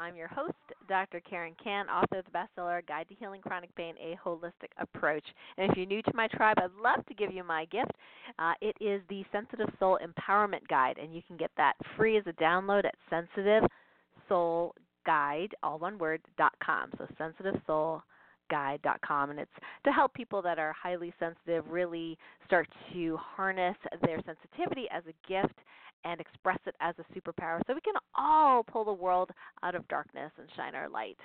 [0.00, 0.54] I'm your host,
[0.88, 1.20] Dr.
[1.20, 5.24] Karen Kan, author of the bestseller Guide to Healing Chronic Pain: A Holistic Approach.
[5.58, 7.92] And if you're new to my tribe, I'd love to give you my gift.
[8.38, 12.24] Uh, it is the Sensitive Soul Empowerment Guide, and you can get that free as
[12.26, 13.64] a download at Sensitive
[14.26, 16.90] Soul Guide, all one word, dot com.
[16.96, 18.02] So Sensitive Soul
[18.50, 19.50] guide.com and it's
[19.84, 25.28] to help people that are highly sensitive really start to harness their sensitivity as a
[25.28, 25.54] gift
[26.04, 29.30] and express it as a superpower so we can all pull the world
[29.62, 31.16] out of darkness and shine our light.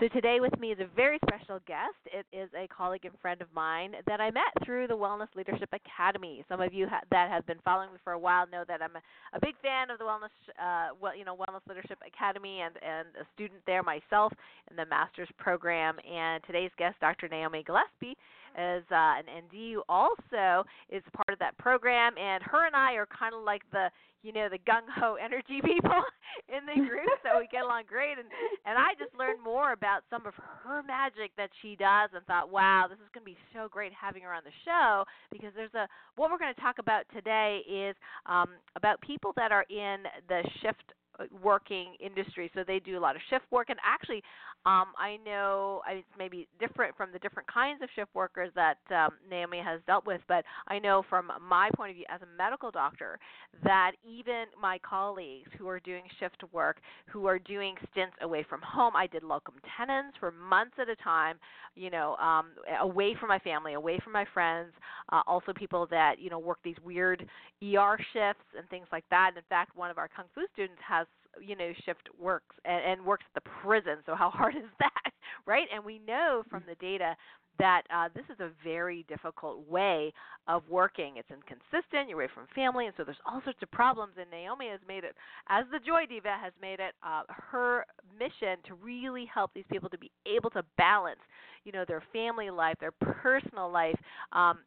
[0.00, 1.96] So today with me is a very special guest.
[2.06, 5.70] It is a colleague and friend of mine that I met through the Wellness Leadership
[5.72, 6.44] Academy.
[6.48, 8.96] Some of you ha- that have been following me for a while know that I'm
[8.96, 12.74] a, a big fan of the Wellness uh, well, you know, Wellness Leadership Academy and
[12.82, 14.32] and a student there myself
[14.70, 17.28] in the master's program and today's guest Dr.
[17.28, 18.16] Naomi Gillespie
[18.56, 23.06] is uh, an NDU also is part of that program and her and I are
[23.06, 23.90] kind of like the
[24.24, 26.02] you know the gung ho energy people
[26.48, 28.18] in the group, so we get along great.
[28.18, 28.26] And
[28.64, 30.32] and I just learned more about some of
[30.64, 33.92] her magic that she does, and thought, wow, this is going to be so great
[33.92, 37.60] having her on the show because there's a what we're going to talk about today
[37.68, 37.94] is
[38.26, 40.96] um, about people that are in the shift
[41.42, 44.22] working industry so they do a lot of shift work and actually
[44.66, 49.10] um i know it's maybe different from the different kinds of shift workers that um,
[49.30, 52.70] naomi has dealt with but i know from my point of view as a medical
[52.70, 53.18] doctor
[53.62, 58.60] that even my colleagues who are doing shift work who are doing stints away from
[58.62, 61.36] home i did locum tenens for months at a time
[61.76, 62.46] you know um
[62.80, 64.72] away from my family away from my friends
[65.12, 67.26] uh, also people that you know work these weird
[67.62, 69.28] er shifts and things like that.
[69.28, 71.03] And in fact one of our kung fu students has
[71.40, 73.96] you know shift works and, and works at the prison.
[74.06, 75.12] So how hard is that,
[75.46, 75.66] right?
[75.74, 77.16] And we know from the data
[77.58, 80.12] that uh, this is a very difficult way
[80.48, 81.14] of working.
[81.16, 82.08] It's inconsistent.
[82.08, 84.14] You're away from family, and so there's all sorts of problems.
[84.20, 85.14] And Naomi has made it,
[85.48, 87.86] as the Joy Diva, has made it uh, her
[88.18, 91.20] mission to really help these people to be able to balance,
[91.64, 93.98] you know, their family life, their personal life,
[94.32, 94.58] um,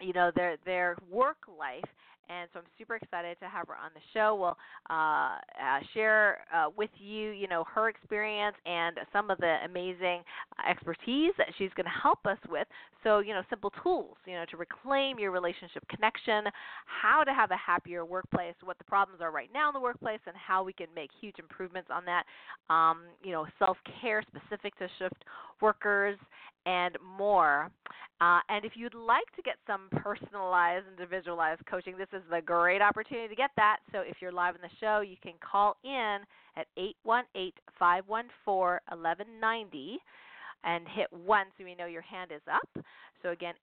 [0.00, 1.84] you know, their their work life,
[2.28, 4.36] and so I'm super excited to have her on the show.
[4.38, 4.56] We'll
[4.90, 10.22] uh, uh, share uh, with you, you know, her experience and some of the amazing
[10.68, 12.66] expertise that she's going to help us with.
[13.04, 16.44] So, you know, simple tools, you know, to reclaim your relationship connection,
[16.84, 20.20] how to have a happier workplace, what the problems are right now in the workplace,
[20.26, 22.24] and how we can make huge improvements on that.
[22.72, 25.24] Um, you know, self care specific to shift
[25.60, 26.18] workers
[26.68, 27.70] and more.
[28.20, 32.82] Uh, and if you'd like to get some personalized, individualized coaching, this is the great
[32.82, 33.78] opportunity to get that.
[33.92, 36.18] So if you're live in the show, you can call in
[36.56, 39.98] at 818 514 1190
[40.64, 42.84] and hit 1 so we know your hand is up.
[43.22, 43.54] So again,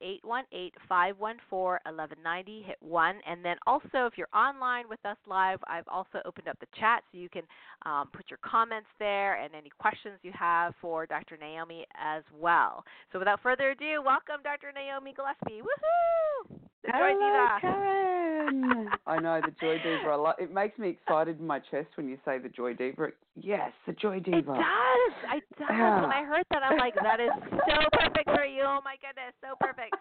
[0.90, 3.16] 818-514-1190, hit 1.
[3.28, 7.04] And then also, if you're online with us live, I've also opened up the chat
[7.12, 7.44] so you can
[7.86, 11.38] um, put your comments there and any questions you have for Dr.
[11.38, 12.84] Naomi as well.
[13.12, 14.72] So without further ado, welcome Dr.
[14.74, 15.62] Naomi Gillespie.
[15.62, 16.60] Woohoo!
[16.84, 17.62] The Joy Hello, Diva.
[17.62, 18.25] Karen.
[19.08, 20.16] I know the Joy Diva.
[20.16, 20.42] Lot.
[20.42, 23.10] It makes me excited in my chest when you say the Joy Diva.
[23.36, 24.38] Yes, the Joy Diva.
[24.38, 25.38] It does.
[25.38, 25.68] It does.
[25.70, 26.02] Yeah.
[26.02, 28.64] When I heard that, I'm like, that is so perfect for you.
[28.64, 29.96] Oh my goodness, so perfect.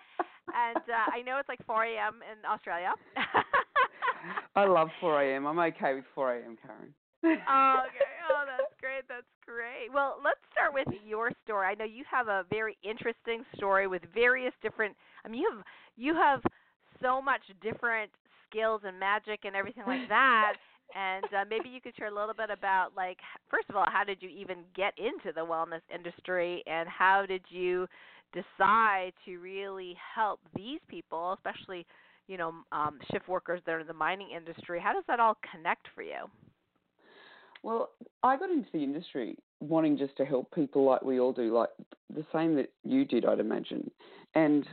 [0.54, 2.20] And uh, I know it's like 4 a.m.
[2.22, 2.92] in Australia.
[4.56, 5.46] I love 4 a.m.
[5.46, 6.56] I'm okay with 4 a.m.
[6.62, 6.94] Karen.
[7.24, 7.28] oh,
[7.86, 8.14] okay.
[8.30, 9.04] Oh, that's great.
[9.08, 9.92] That's great.
[9.92, 11.66] Well, let's start with your story.
[11.66, 14.94] I know you have a very interesting story with various different.
[15.24, 15.64] I mean, you have
[15.96, 16.40] you have
[17.02, 18.10] so much different
[18.54, 20.54] skills and magic and everything like that.
[20.94, 23.18] and uh, maybe you could share a little bit about, like,
[23.50, 27.42] first of all, how did you even get into the wellness industry, and how did
[27.48, 27.86] you
[28.32, 31.86] decide to really help these people, especially,
[32.28, 34.80] you know, um, shift workers that are in the mining industry?
[34.80, 36.30] How does that all connect for you?
[37.62, 37.90] Well,
[38.22, 41.70] I got into the industry wanting just to help people like we all do, like
[42.14, 43.90] the same that you did, I'd imagine.
[44.34, 44.66] And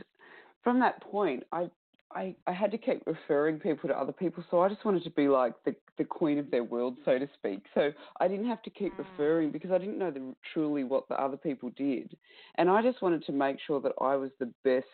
[0.62, 1.70] from that point, I
[2.14, 5.10] I, I had to keep referring people to other people, so I just wanted to
[5.10, 7.60] be like the, the queen of their world, so to speak.
[7.74, 8.98] So I didn't have to keep mm.
[8.98, 12.16] referring because I didn't know the, truly what the other people did.
[12.56, 14.86] And I just wanted to make sure that I was the best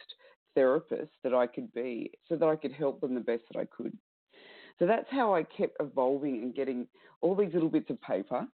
[0.55, 3.65] therapist that I could be so that I could help them the best that I
[3.65, 3.97] could.
[4.79, 6.87] So that's how I kept evolving and getting
[7.21, 8.47] all these little bits of paper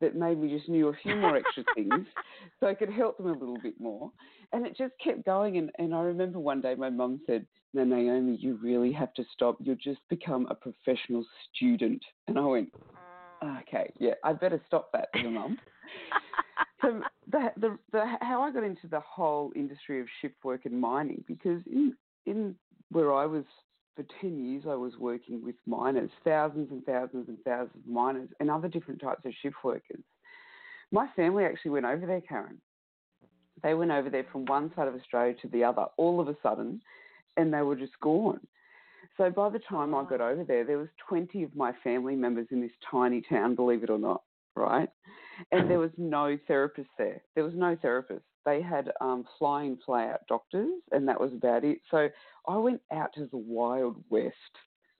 [0.00, 2.06] that made me just knew a few more extra things
[2.60, 4.10] so I could help them a little bit more.
[4.52, 5.56] And it just kept going.
[5.58, 9.24] And, and I remember one day my mum said, No, Naomi, you really have to
[9.32, 9.56] stop.
[9.60, 12.02] You'll just become a professional student.
[12.28, 13.04] And I went, mm.
[13.62, 15.58] Okay, yeah, I better stop that, mum.
[16.82, 17.00] so
[17.30, 21.24] the, the, the, how I got into the whole industry of shift work and mining,
[21.26, 21.94] because in,
[22.26, 22.54] in
[22.90, 23.44] where I was
[23.96, 28.28] for 10 years, I was working with miners, thousands and thousands and thousands of miners,
[28.40, 30.02] and other different types of shift workers.
[30.90, 32.60] My family actually went over there, Karen.
[33.64, 36.36] They went over there from one side of Australia to the other all of a
[36.42, 36.80] sudden,
[37.36, 38.40] and they were just gone.
[39.16, 42.46] So by the time I got over there, there was 20 of my family members
[42.50, 44.22] in this tiny town, believe it or not,
[44.54, 44.88] right?
[45.50, 47.22] And there was no therapist there.
[47.34, 48.24] There was no therapist.
[48.44, 51.78] They had um, flying fly out doctors, and that was about it.
[51.90, 52.08] So
[52.46, 54.34] I went out to the wild west.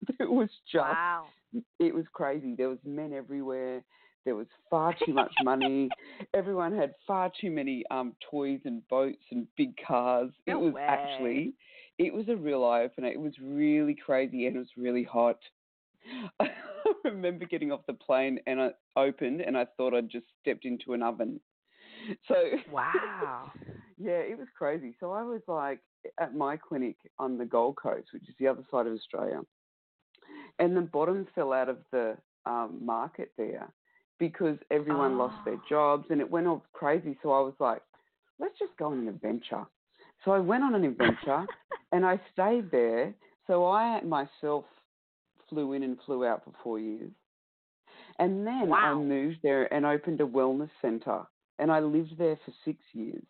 [0.20, 1.24] It was just Wow.
[1.78, 2.54] it was crazy.
[2.54, 3.82] There was men everywhere.
[4.24, 5.88] There was far too much money.
[6.32, 10.30] Everyone had far too many um, toys and boats and big cars.
[10.46, 10.82] it was way.
[10.82, 11.54] actually,
[11.98, 13.08] it was a real eye opener.
[13.08, 15.38] It was really crazy and it was really hot.
[16.40, 16.48] I
[17.04, 20.94] remember getting off the plane and I opened and I thought I'd just stepped into
[20.94, 21.40] an oven.
[22.28, 22.34] So
[22.70, 23.52] Wow.
[23.98, 24.94] yeah, it was crazy.
[25.00, 25.80] So I was like
[26.18, 29.40] at my clinic on the Gold Coast, which is the other side of Australia,
[30.58, 32.16] and the bottom fell out of the
[32.46, 33.72] um, market there
[34.18, 35.68] because everyone lost their Oh.
[35.68, 37.18] jobs and it went all crazy.
[37.22, 37.82] So I was like,
[38.38, 39.66] let's just go on an adventure.
[40.24, 41.46] So I went on an adventure
[41.92, 43.14] and I stayed there.
[43.46, 44.64] So I myself
[45.48, 47.10] flew in and flew out for four years.
[48.18, 51.22] And then I moved there and opened a wellness center
[51.58, 53.24] and I lived there for six years.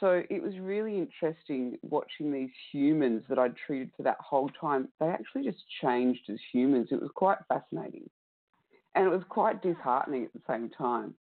[0.00, 4.88] So it was really interesting watching these humans that I'd treated for that whole time.
[4.98, 6.88] They actually just changed as humans.
[6.90, 8.10] It was quite fascinating.
[8.94, 11.14] And it was quite disheartening at the same time.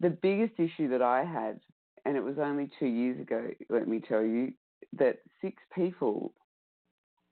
[0.00, 1.60] The biggest issue that I had,
[2.04, 4.52] and it was only two years ago, let me tell you,
[4.98, 6.34] that six people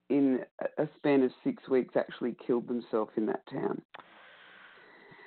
[0.09, 0.41] in
[0.79, 3.83] a- span of six weeks actually killed themselves in that town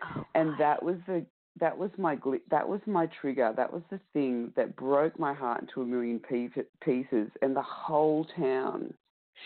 [0.04, 1.26] Oh, and that was the
[1.60, 2.18] that was my
[2.50, 3.54] that was my trigger.
[3.56, 6.20] That was the thing that broke my heart into a million
[6.82, 8.94] pieces, and the whole town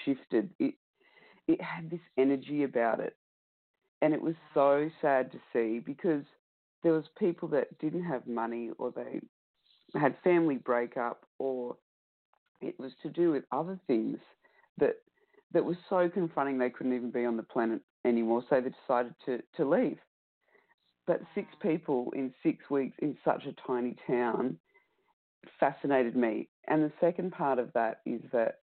[0.05, 0.49] shifted.
[0.59, 0.75] It
[1.47, 3.15] it had this energy about it,
[4.01, 6.23] and it was so sad to see because
[6.83, 9.19] there was people that didn't have money or they
[9.99, 11.75] had family breakup or
[12.61, 14.17] it was to do with other things
[14.77, 14.95] that
[15.53, 18.43] that was so confronting they couldn't even be on the planet anymore.
[18.49, 19.97] So they decided to to leave.
[21.05, 24.57] But six people in six weeks in such a tiny town
[25.59, 26.49] fascinated me.
[26.67, 28.59] And the second part of that is that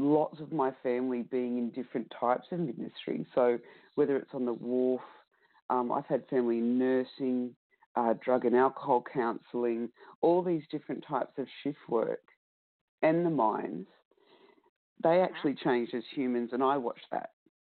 [0.00, 3.26] lots of my family being in different types of industry.
[3.34, 3.58] So
[3.94, 5.02] whether it's on the wharf,
[5.68, 7.54] um, I've had family in nursing,
[7.96, 9.88] uh, drug and alcohol counselling,
[10.20, 12.22] all these different types of shift work,
[13.02, 13.86] and the mines.
[15.02, 17.30] They actually changed as humans, and I watched that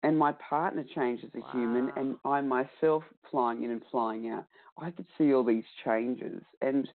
[0.04, 4.44] and my partner changed as a human and I myself flying in and flying out.
[4.78, 6.86] I could see all these changes and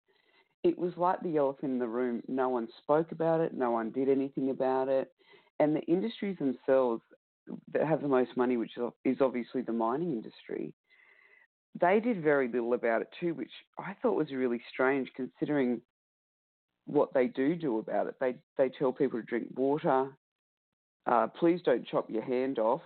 [0.62, 2.22] it was like the elephant in the room.
[2.28, 5.12] No one spoke about it, no one did anything about it.
[5.58, 7.02] And the industries themselves
[7.72, 8.72] that have the most money, which
[9.04, 10.72] is obviously the mining industry,
[11.80, 15.80] they did very little about it too, which I thought was really strange considering
[16.86, 18.16] what they do do about it.
[18.20, 20.08] They they tell people to drink water,
[21.06, 22.82] uh, please don't chop your hand off,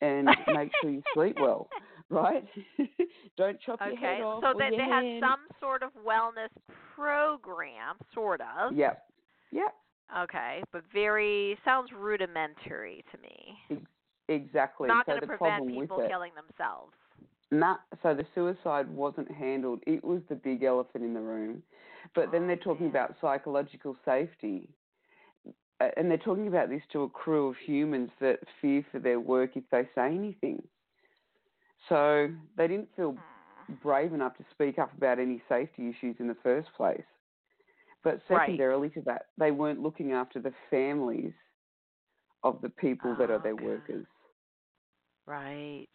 [0.00, 1.68] and make sure you sleep well,
[2.12, 2.44] right?
[3.36, 4.44] don't chop your head off.
[4.44, 6.50] Okay, so or they had some sort of wellness
[6.94, 8.74] program, sort of.
[8.76, 9.02] Yep,
[9.50, 9.74] yep,
[10.24, 13.82] Okay, but very sounds rudimentary to me.
[14.28, 14.88] exactly.
[14.88, 16.92] Not so going to the prevent people killing themselves.
[17.50, 19.80] Nah, so the suicide wasn't handled.
[19.86, 21.62] It was the big elephant in the room.
[22.14, 22.96] But then Oh, they're talking man.
[22.96, 24.68] about psychological safety.
[25.96, 29.56] And they're talking about this to a crew of humans that fear for their work
[29.56, 30.62] if they say anything.
[31.88, 33.16] So they didn't feel
[33.82, 37.02] brave enough to speak up about any safety issues in the first place.
[38.02, 38.46] But Right.
[38.46, 41.32] secondarily to that, they weren't looking after the families
[42.42, 43.64] of the people that are their ah, Okay.
[43.64, 44.06] workers.
[45.26, 45.88] Right.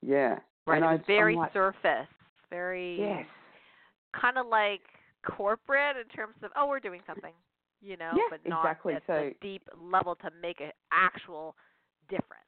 [0.00, 0.38] Yeah.
[0.66, 0.82] Right.
[0.82, 2.08] I- very like, surface,
[2.48, 3.26] very yes.
[4.12, 4.82] kind of like
[5.24, 7.34] corporate in terms of oh we're doing something,
[7.80, 8.94] you know, Yeah, but not exactly.
[8.94, 11.56] at So- the deep level to make an actual
[12.08, 12.46] difference.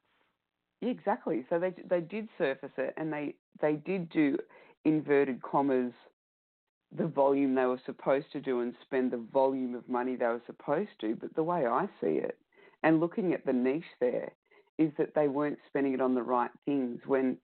[0.80, 1.44] Yeah, exactly.
[1.48, 4.38] So they they did surface it, and they they did do
[4.84, 5.92] inverted commas
[6.96, 10.42] the volume they were supposed to do and spend the volume of money they were
[10.46, 11.16] supposed to.
[11.16, 12.38] But the way I see it,
[12.82, 14.30] and looking at the niche there,
[14.78, 17.00] is that they weren't spending it on the right things.
[17.06, 17.38] When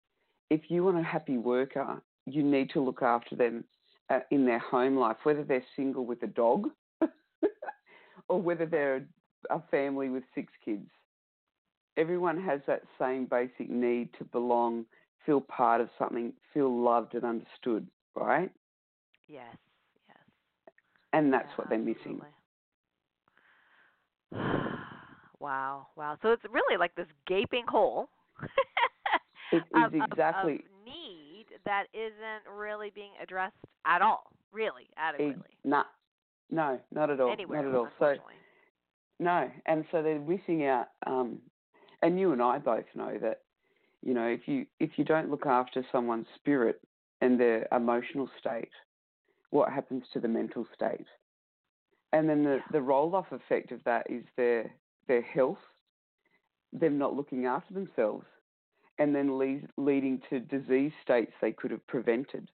[0.50, 3.64] if you want a happy worker, you need to look after them
[4.10, 6.68] uh, in their home life, whether they're single with a dog,
[8.28, 9.06] or whether they're
[9.50, 10.88] a family with six kids
[12.00, 14.87] everyone has that same basic need to belong,
[15.26, 18.50] feel part of something, feel loved and understood, right?
[19.28, 19.57] Yes.
[20.09, 20.19] Yes.
[21.12, 22.21] And that's Yeah, what they're missing.
[24.33, 24.69] absolutely.
[25.40, 25.87] wow.
[25.97, 26.16] Wow.
[26.23, 28.09] So it's really like this gaping hole.
[29.52, 34.88] It of, is of- exactly of need that isn't really being addressed at all, really,
[34.97, 35.57] adequately.
[35.64, 35.85] Nah,
[36.50, 37.33] no, not at all.
[37.33, 37.88] Anywhere, not at all.
[37.99, 38.14] So
[39.19, 40.87] no, and so they're missing out.
[41.07, 41.38] Um,
[42.02, 43.42] and you and I both know that,
[44.02, 46.80] you know, if you if you don't look after someone's spirit
[47.21, 48.71] and their emotional state,
[49.50, 51.07] what happens to the mental state?
[52.12, 54.71] And then the, the roll off effect of that is their
[55.07, 55.59] their health,
[56.73, 58.26] them not looking after themselves,
[58.99, 62.49] and then lead, leading to disease states they could have prevented.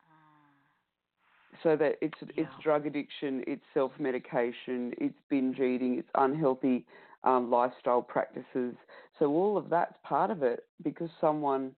[0.00, 1.62] Ah.
[1.62, 6.84] So that it's it's drug addiction, it's self medication, it's binge eating, it's unhealthy
[7.26, 8.74] um, lifestyle practices.
[9.18, 11.74] So all of that's part of it because someone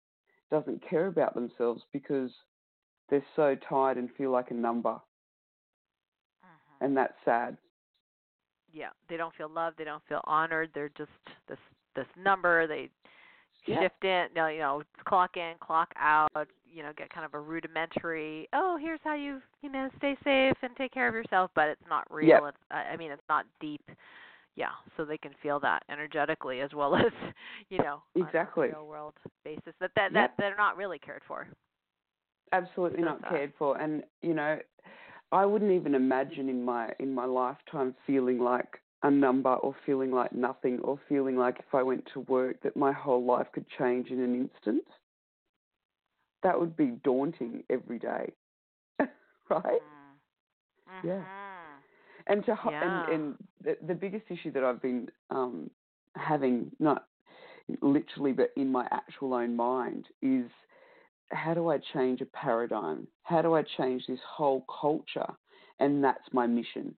[0.50, 2.30] doesn't care about themselves because
[3.08, 5.00] they're so tired and feel like a number,
[6.44, 6.76] Mhm.
[6.80, 7.56] and that's sad.
[8.72, 10.70] yeah, they don't feel loved, they don't feel honored.
[10.74, 11.10] They're just
[11.48, 11.58] this
[11.94, 12.66] this number.
[12.66, 12.90] They
[13.66, 13.80] Yeah.
[13.80, 16.30] shift in, you know, clock in, clock out.
[16.64, 18.48] You know, get kind of a rudimentary.
[18.52, 21.86] Oh, here's how you you know stay safe and take care of yourself, but it's
[21.88, 22.28] not real.
[22.28, 22.42] Yep.
[22.48, 23.82] It's I mean, it's not deep.
[24.56, 27.12] Yeah, so they can feel that energetically as well as
[27.68, 28.68] you know Exactly.
[28.68, 29.74] on a real world basis.
[29.80, 31.48] That that that they're not really cared for.
[32.52, 33.28] absolutely So not sad.
[33.28, 34.58] cared for and you know
[35.32, 40.10] i wouldn't even imagine in my in my lifetime feeling like a number or feeling
[40.10, 43.66] like nothing or feeling like if i went to work that my whole life could
[43.78, 44.84] change in an instant
[46.42, 48.32] that would be daunting every day
[49.50, 49.82] right
[50.88, 51.02] Mm.
[51.02, 51.22] Yeah.
[52.28, 52.82] And to Yeah.
[52.82, 55.70] and, and the, the biggest issue that I've been um,
[56.16, 57.06] having, not
[57.82, 60.50] literally, but in my actual own mind, is
[61.30, 63.06] how do I change a paradigm?
[63.22, 65.26] How do I change this whole culture?
[65.80, 66.94] And that's my mission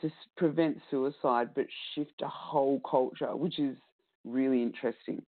[0.00, 3.76] to s- prevent suicide, but shift a whole culture, which is
[4.24, 5.22] really interesting.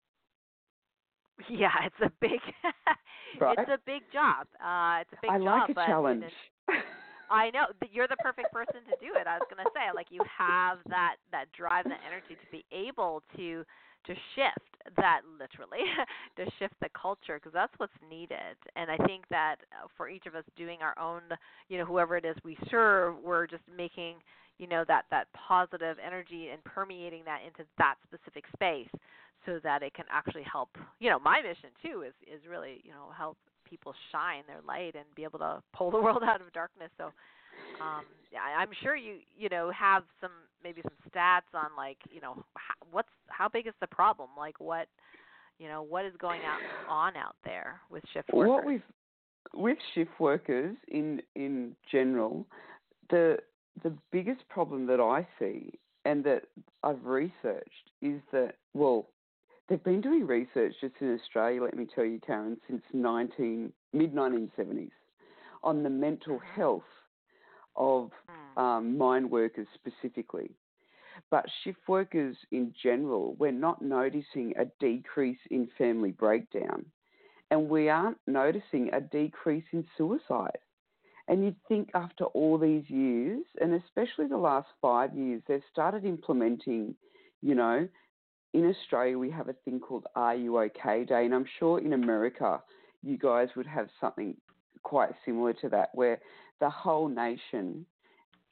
[1.48, 2.40] Yeah, it's a big
[3.40, 3.58] Right?
[3.58, 4.46] it's a big job.
[4.64, 6.24] Uh it's a big I job, I like a challenge.
[7.30, 9.26] I know you're the perfect person to do it.
[9.26, 13.22] I was to say like you have that that drive, that energy to be able
[13.36, 13.64] to
[14.06, 15.84] to shift that literally
[16.36, 18.56] to shift the culture because that's what's needed.
[18.76, 21.22] And I think that uh, for each of us doing our own,
[21.68, 24.16] you know, whoever it is we serve, we're just making
[24.58, 28.88] you know that that positive energy and permeating that into that specific space
[29.46, 32.92] so that it can actually help you know my mission too is is really you
[32.92, 33.36] know help
[33.68, 36.90] people shine their light and be able to pull the world out of darkness.
[36.98, 37.06] So
[37.80, 38.04] um
[38.36, 42.44] I- i'm sure you you know have some maybe some stats on like you know
[42.56, 44.28] how, what's how big is the problem?
[44.36, 44.88] Like what
[45.58, 48.82] you know what is going out on out there with shift workers What we've
[49.54, 52.46] with shift workers in in general,
[53.10, 53.38] the
[53.82, 55.72] the biggest problem that I see
[56.04, 56.42] and that
[56.82, 59.08] I've researched is that well,
[59.68, 61.62] they've been doing research just in Australia.
[61.62, 64.90] Let me tell you, Karen, since mid nineteen seventies
[65.62, 66.44] on the mental Mhm.
[66.56, 66.82] health
[67.76, 68.58] of Hmm.
[68.58, 70.50] um, mine workers specifically.
[71.30, 76.84] But shift workers in general, we're not noticing a decrease in family breakdown.
[77.50, 80.58] And we aren't noticing a decrease in suicide.
[81.28, 86.04] And you'd think after all these years, and especially the last five years, they've started
[86.04, 86.94] implementing,
[87.42, 87.88] you know,
[88.54, 91.24] in Australia we have a thing called R U OK Day.
[91.26, 92.62] And I'm sure in America
[93.02, 94.36] you guys would have something
[94.82, 96.20] quite similar to that, where
[96.60, 97.84] the whole nation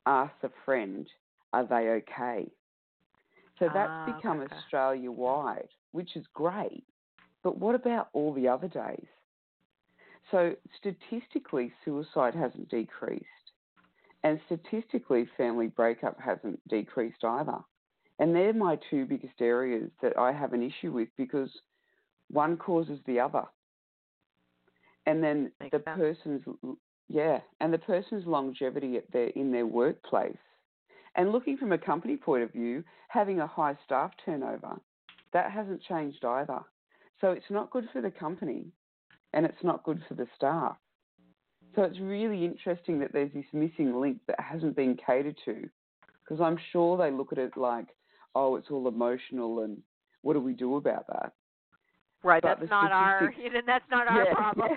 [0.05, 1.07] asks a friend,
[1.53, 2.51] Are they okay?
[3.59, 4.55] So that's Ah, become okay.
[4.55, 6.85] Australia wide, which is great.
[7.45, 9.07] But what about all the other days?
[10.31, 13.27] So statistically, suicide hasn't decreased,
[14.25, 17.59] and statistically, family breakup hasn't decreased either.
[18.19, 21.51] And they're my two biggest areas that I have an issue with because
[22.31, 23.45] one causes the other.
[25.07, 25.99] And then Makes the sense.
[25.99, 26.43] person's
[27.09, 30.37] yeah, and the person's longevity at their in their workplace.
[31.17, 34.81] And looking from a company point of view, having a high staff turnover,
[35.33, 36.61] that hasn't changed either.
[37.21, 38.67] So it's not good for the company
[39.33, 40.77] and it's not good for the staff.
[41.75, 45.69] So it's really interesting that there's this missing link that hasn't been catered to
[46.23, 47.87] because I'm sure they look at it like,
[48.35, 49.79] oh, it's all emotional and
[50.23, 51.33] what do we do about that?
[52.23, 54.75] right but that's not our you that's not our Yeah, problem yeah.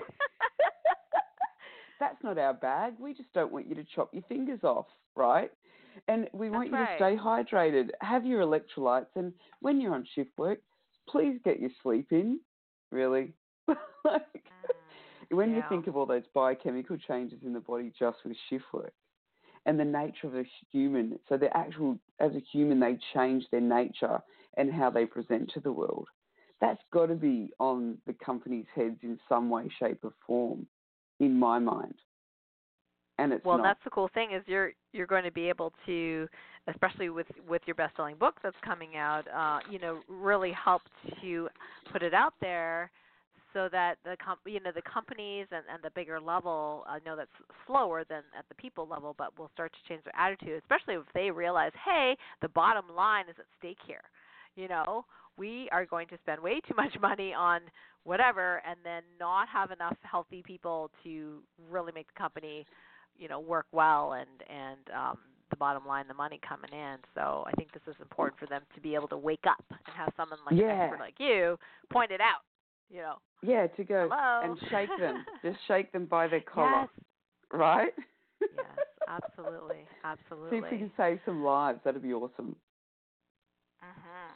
[1.98, 2.94] That's not our bag.
[2.98, 5.50] We just don't want you to chop your fingers off, right?
[6.08, 10.06] And we want That's you to stay hydrated, have your electrolytes, and when you're on
[10.14, 10.58] shift work,
[11.08, 12.40] please get your sleep in.
[12.90, 13.32] Really,
[14.04, 14.44] like,
[15.30, 18.64] when you Mm, think of all those biochemical changes in the body just with shift
[18.72, 18.92] work,
[19.66, 23.60] and the nature of a human, so the actual as a human they change their
[23.60, 24.20] nature
[24.56, 26.08] and how they present to the world.
[26.60, 30.66] that's got to be on the company's heads in some way, shape, or form,
[31.20, 31.94] in my mind.
[33.18, 33.64] And it's well, not.
[33.64, 36.28] that's the cool thing is you're you're going to be able to,
[36.68, 40.82] especially with with your best-selling book that's coming out, uh, you know, really help
[41.22, 41.48] to
[41.92, 42.90] put it out there
[43.56, 47.16] so that the com- you know the companies and, and the bigger level I know
[47.16, 47.30] that's
[47.66, 51.04] slower than at the people level, but will start to change their attitude, especially if
[51.14, 54.02] they realize, hey, the bottom line is at stake here.
[54.56, 55.06] You know,
[55.38, 57.62] we are going to spend way too much money on
[58.04, 61.38] whatever, and then not have enough healthy people to
[61.70, 62.66] really make the company,
[63.16, 66.96] you know, work well and and um, the bottom line, the money coming in.
[67.14, 69.96] So I think this is important for them to be able to wake up and
[69.96, 70.72] have someone like yeah.
[70.72, 71.58] an expert like you
[71.90, 72.42] point it out
[72.90, 73.16] you know.
[73.42, 74.50] Yeah, to go Hello?
[74.50, 75.24] and shake them.
[75.42, 76.80] Just shake them by their collar.
[76.80, 76.88] Yes.
[77.52, 77.92] Right?
[78.40, 79.84] yes, absolutely.
[80.04, 80.50] Absolutely.
[80.60, 81.80] See if we can save some lives.
[81.84, 82.56] That'd be awesome.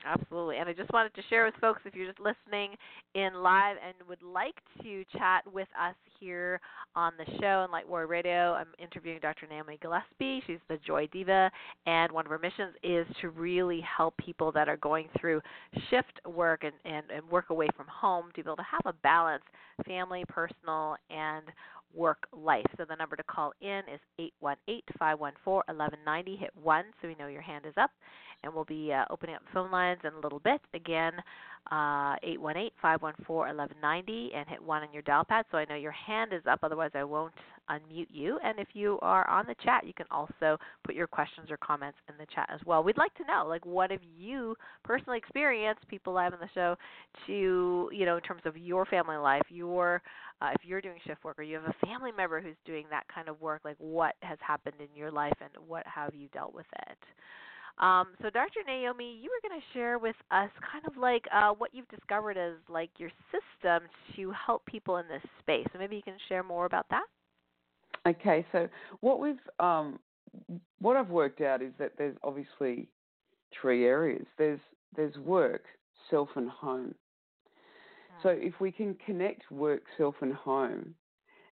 [0.04, 0.56] Absolutely.
[0.56, 2.70] And I just wanted to share with folks if you're just listening
[3.14, 6.60] in live and would like to chat with us here
[6.96, 9.46] on the show on Light Warrior Radio, I'm interviewing Dr.
[9.48, 10.42] Naomi Gillespie.
[10.46, 11.50] She's the Joy Diva,
[11.86, 15.40] and one of her missions is to really help people that are going through
[15.90, 18.96] shift work and, and, and work away from home to be able to have a
[19.02, 19.44] balance,
[19.86, 21.44] family, personal, and
[21.94, 22.66] work life.
[22.76, 26.36] So the number to call in is 818 514 1190.
[26.36, 27.90] Hit 1 so we know your hand is up
[28.42, 30.60] and we'll be uh, opening up phone lines in a little bit.
[30.74, 31.12] Again,
[32.22, 35.44] eight one eight five one four eleven ninety, and hit 1 on your dial pad
[35.50, 37.32] so I know your hand is up, otherwise I won't
[37.70, 38.38] unmute you.
[38.42, 41.98] And if you are on the chat, you can also put your questions or comments
[42.08, 42.82] in the chat as well.
[42.82, 46.76] We'd like to know, like, what have you personally experienced, people live on the show,
[47.26, 50.02] to, you know, in terms of your family life, your,
[50.42, 53.04] uh, if you're doing shift work or you have a family member who's doing that
[53.12, 56.54] kind of work, like what has happened in your life and what have you dealt
[56.54, 56.98] with it?
[57.80, 58.60] Um, so, Dr.
[58.66, 62.36] Naomi, you were going to share with us kind of like uh, what you've discovered
[62.36, 65.66] as like your system to help people in this space.
[65.72, 67.04] So maybe you can share more about that.
[68.06, 68.68] Okay, so
[69.00, 69.98] what we've um,
[70.80, 72.86] what I've worked out is that there's obviously
[73.60, 74.26] three areas.
[74.38, 74.60] There's
[74.94, 75.64] there's work,
[76.10, 76.94] self, and home.
[78.22, 78.38] So Hmm.
[78.38, 80.94] if we can connect work, self, and home,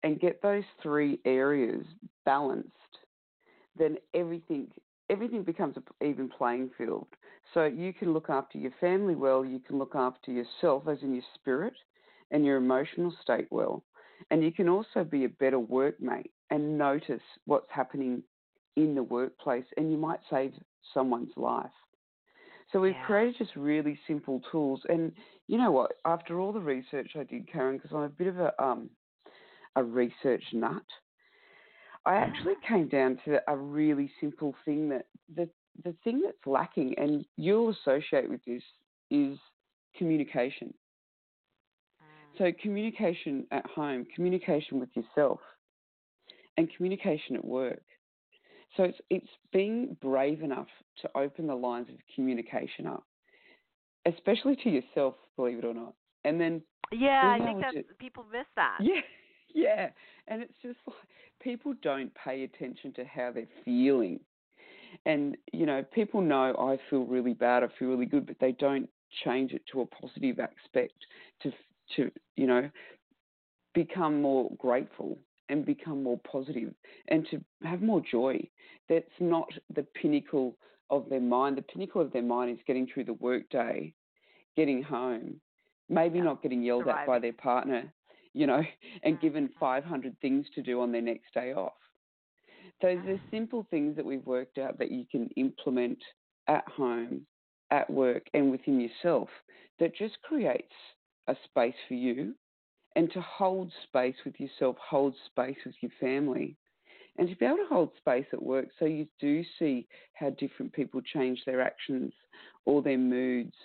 [0.03, 1.85] and get those three areas
[2.25, 2.69] balanced,
[3.77, 4.67] then everything
[5.13, 7.07] everything becomes an even playing field.
[7.53, 11.13] So you can look after your family well, you can look after yourself, as in
[11.13, 11.73] your spirit
[12.31, 13.83] and your emotional state well,
[14.31, 18.23] and you can also be a better workmate and notice what's happening
[18.75, 20.53] in the workplace, and you might save
[20.93, 21.71] someone's life.
[22.71, 23.05] So we've Yeah.
[23.05, 25.11] created just really simple tools, and
[25.47, 25.93] you know what?
[26.05, 28.89] After all the research I did, Karen, because I'm a bit of a um,
[29.75, 30.83] a research nut,
[32.05, 35.49] I actually came down to a really simple thing that the
[35.83, 38.61] the thing that's lacking, and you'll associate with this,
[39.09, 39.37] is
[39.97, 40.73] communication.
[42.01, 42.37] Mm.
[42.37, 45.39] So communication at home, communication with yourself,
[46.57, 47.81] and communication at work.
[48.75, 50.67] So it's it's being brave enough
[51.01, 53.05] to open the lines of communication up,
[54.05, 55.93] especially to yourself, believe it or not.
[56.25, 56.61] And then
[56.91, 58.77] Yeah, I think that people miss that.
[58.81, 59.01] yeah,
[59.63, 59.89] yeah.
[60.27, 60.97] And it's just like
[61.41, 64.19] people don't pay attention to how they're feeling.
[65.05, 68.51] And, you know, people know I feel really bad, I feel really good, but they
[68.53, 68.89] don't
[69.23, 70.93] change it to a positive aspect
[71.41, 71.51] to,
[71.95, 72.69] to you know,
[73.73, 75.17] become more grateful
[75.49, 76.73] and become more positive
[77.09, 78.39] and to have more joy.
[78.87, 80.55] That's not the pinnacle
[80.89, 81.57] of their mind.
[81.57, 83.93] The pinnacle of their mind is getting through the workday,
[84.55, 85.39] getting home,
[85.89, 87.91] maybe Yeah, not getting yelled at by their partner,
[88.33, 88.63] you know,
[89.03, 89.51] and Mm, given mm.
[89.59, 91.73] 500 things to do on their next day off.
[92.81, 95.99] Those are simple things that we've worked out that you can implement
[96.47, 97.25] at home,
[97.71, 99.29] at work, and within yourself
[99.79, 100.73] that just creates
[101.27, 102.35] a space for you
[102.95, 106.55] and to hold space with yourself, hold space with your family,
[107.17, 110.71] and to be able to hold space at work so you do see how different
[110.73, 112.13] people change their actions
[112.65, 113.55] or their moods,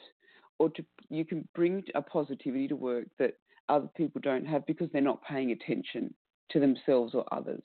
[0.59, 3.35] or to you can bring a positivity to work that
[3.69, 6.13] other people don't have because they're not paying attention
[6.51, 7.63] to themselves or others.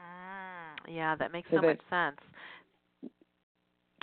[0.00, 2.18] Mm, yeah, that makes So so much sense.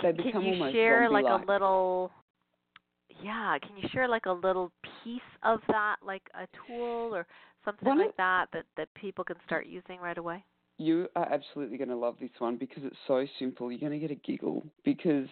[0.02, 2.10] They Can become you share like a little?
[3.22, 4.70] Yeah, can you share like a little
[5.02, 7.26] piece of that, like a tool or
[7.64, 10.44] something One of- like that, that that people can start using right away?
[10.78, 13.72] You are absolutely going to love this one because it's so simple.
[13.72, 15.28] You're going to get a giggle because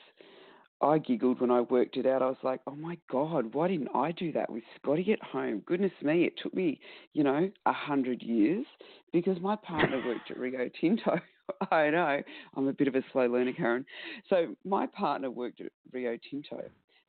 [0.80, 2.22] I giggled when I worked it out.
[2.22, 5.62] I was like, oh my God, why didn't I do that with Scotty at home?
[5.66, 6.80] Goodness me, it took me,
[7.12, 8.66] you know, a hundred years
[9.12, 11.20] because my partner worked at Rio Tinto.
[11.70, 12.20] I know,
[12.56, 13.86] I'm a bit of a slow learner, Karen.
[14.28, 16.62] So my partner worked at Rio Tinto.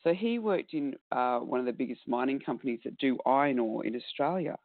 [0.03, 3.85] So he worked in uh, one of the biggest mining companies that do iron ore
[3.85, 4.55] in Australia.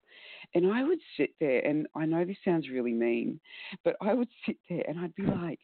[0.55, 3.41] And I would sit there, and I know this sounds really mean,
[3.83, 5.61] but I would sit there and I'd be like,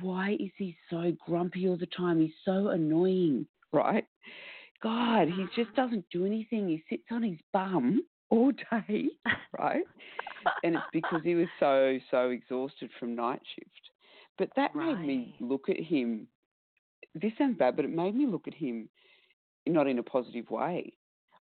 [0.00, 2.20] why is he so grumpy all the time?
[2.20, 4.06] He's so annoying, right?
[4.82, 5.84] God, he just ah.
[5.86, 6.68] doesn't do anything.
[6.68, 9.08] He sits on his bum all day,
[9.58, 9.84] right?
[10.62, 13.70] and it's because he was so, so exhausted from night shift.
[14.36, 14.98] But that right.
[14.98, 16.26] made me look at him.
[17.14, 18.88] This sounds bad, but it made me look at him
[19.66, 20.92] not in a positive way.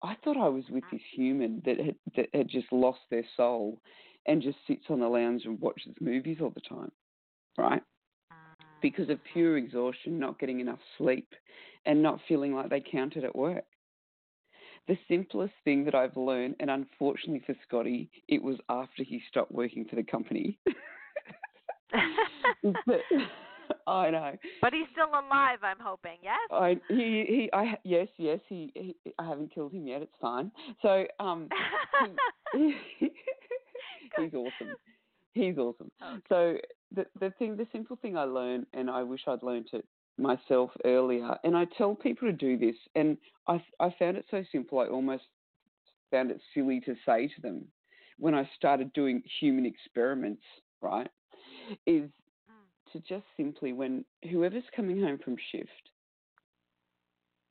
[0.04, 0.90] I thought I was with ah.
[0.92, 3.80] this human that had, that had just lost their soul
[4.26, 6.92] and just sits on the lounge and watches movies all the time,
[7.58, 7.82] right?
[8.82, 11.28] Because of pure exhaustion, not getting enough sleep,
[11.86, 13.64] and not feeling like they counted at work.
[14.88, 19.52] The simplest thing that I've learned, and unfortunately for Scotty, it was after he stopped
[19.52, 20.58] working for the company.
[22.64, 23.02] but,
[23.88, 24.32] I know.
[24.62, 25.60] But he's still alive.
[25.64, 26.18] I'm hoping.
[26.22, 26.38] Yes.
[26.52, 30.02] I he he I yes yes he, he I haven't killed him yet.
[30.02, 30.52] It's fine.
[30.82, 31.50] So um
[32.54, 33.10] he, he,
[34.18, 34.76] he's awesome.
[35.34, 35.92] He's awesome.
[36.02, 36.22] Okay.
[36.30, 36.58] So
[36.94, 39.86] the the thing the simple thing I learned and I wish I'd learned it
[40.18, 44.44] myself earlier and I tell people to do this and I I found it so
[44.52, 45.24] simple I almost
[46.12, 47.66] found it silly to say to them
[48.18, 50.42] when I started doing human experiments,
[50.82, 51.10] right?
[51.86, 52.92] Is mm.
[52.94, 55.92] to just simply, when whoever's coming home from shift,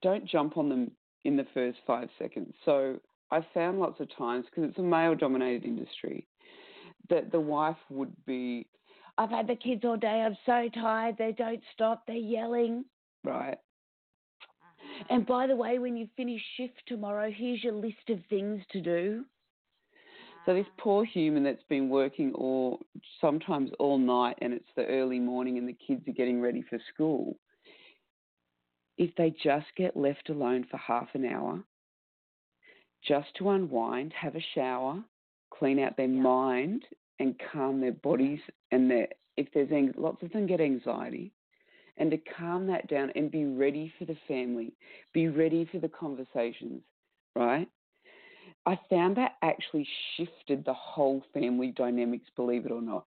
[0.02, 0.90] don't jump on them
[1.24, 2.54] in the first five seconds.
[2.64, 2.98] So
[3.30, 6.26] I found lots of times, because it's a male dominated industry,
[7.08, 8.66] that the wife would be,
[9.18, 12.84] I've had the kids all day, I'm so tired, they don't stop, they're yelling,
[13.24, 13.58] right?
[14.42, 15.04] Uh-huh.
[15.10, 18.80] And by the way, when you finish shift tomorrow, here's your list of things to
[18.80, 19.24] do.
[20.44, 20.82] So this uh-huh.
[20.82, 22.80] poor human that's been working all
[23.20, 26.78] sometimes all night and it's the early morning and the kids are getting ready for
[26.94, 27.36] school.
[28.98, 31.62] If they just get left alone for half an hour,
[33.06, 35.02] just to unwind, have a shower,
[35.50, 36.20] clean out their Yeah.
[36.22, 36.84] mind
[37.18, 41.32] and calm their bodies and their if there's ang- lots of them get anxiety
[41.98, 44.72] and to calm that down and be ready for the family,
[45.12, 46.82] be ready for the conversations,
[47.34, 47.68] right?
[48.66, 53.04] I found that actually shifted the whole family dynamics, believe it or not.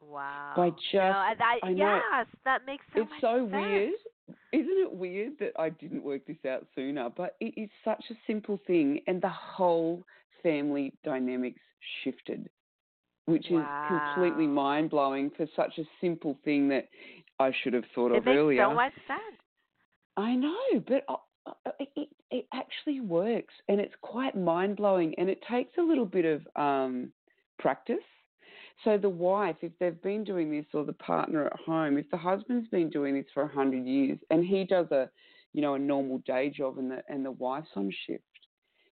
[0.00, 0.54] Wow.
[0.56, 2.00] By just, I, I, I know.
[2.12, 3.52] yes, that makes so it's so sense.
[3.52, 3.92] weird.
[4.52, 7.10] Isn't it weird that I didn't work this out sooner?
[7.10, 10.04] But it is such a simple thing, and the whole
[10.42, 11.60] family dynamics
[12.02, 12.48] shifted,
[13.28, 16.88] which is completely mind blowing for such a simple thing that
[17.38, 18.64] I should have thought It of earlier.
[18.64, 19.38] so much sense.
[20.16, 25.28] I know, but uh, uh, it, it, actually works and it's quite mind blowing and
[25.28, 27.12] it takes a little bit of um,
[27.58, 27.96] practice.
[28.84, 32.16] So the wife, if they've been doing this, or the partner at home, if the
[32.16, 35.10] husband's been doing this for a hundred years and he does a,
[35.52, 38.22] you know, a normal day job and the and the wife's on shift,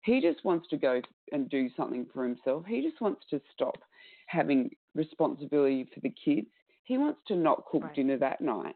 [0.03, 2.65] he just wants to go and do something for himself.
[2.67, 3.77] He just wants to stop
[4.25, 6.47] having responsibility for the kids.
[6.83, 7.95] He wants to not cook Right.
[7.95, 8.75] dinner that night.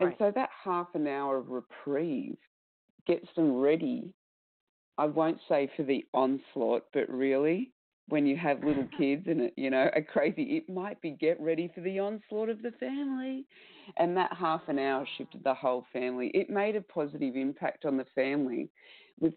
[0.00, 0.18] And Right.
[0.18, 2.38] so that half an hour of reprieve
[3.06, 4.12] gets them ready.
[4.98, 7.72] I won't say for the onslaught, but really,
[8.08, 11.40] when you have little kids and it, you know, a crazy, it might be get
[11.40, 13.46] ready for the onslaught of the family.
[13.96, 16.28] And that half an hour shifted the whole family.
[16.28, 18.70] It made a positive impact on the family
[19.20, 19.34] with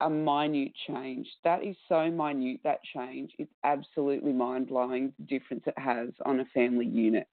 [0.00, 1.26] a minute change.
[1.44, 3.32] That is so minute, that change.
[3.38, 7.26] It's absolutely mind blowing the difference it has on a family unit.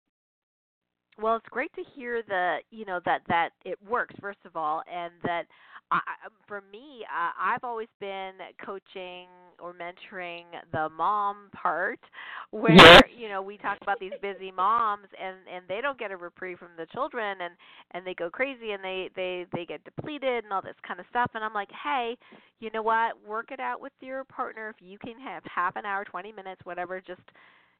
[1.19, 4.83] Well, it's great to hear the you know that that it works first of all,
[4.91, 5.45] and that
[5.91, 8.33] I, I- for me, uh, I've always been
[8.65, 9.27] coaching
[9.59, 11.99] or mentoring the mom part,
[12.51, 13.03] where Yes.
[13.15, 16.59] you know we talk about these busy moms, and and they don't get a reprieve
[16.59, 17.53] from the children, and
[17.91, 21.05] and they go crazy, and they they they get depleted and all this kind of
[21.09, 22.17] stuff, and I'm like, hey,
[22.59, 23.13] you know what?
[23.27, 26.61] Work it out with your partner if you can have half an hour, 20 minutes,
[26.65, 27.21] whatever, just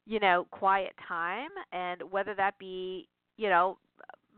[0.06, 3.78] you know, quiet time, and whether that be you know,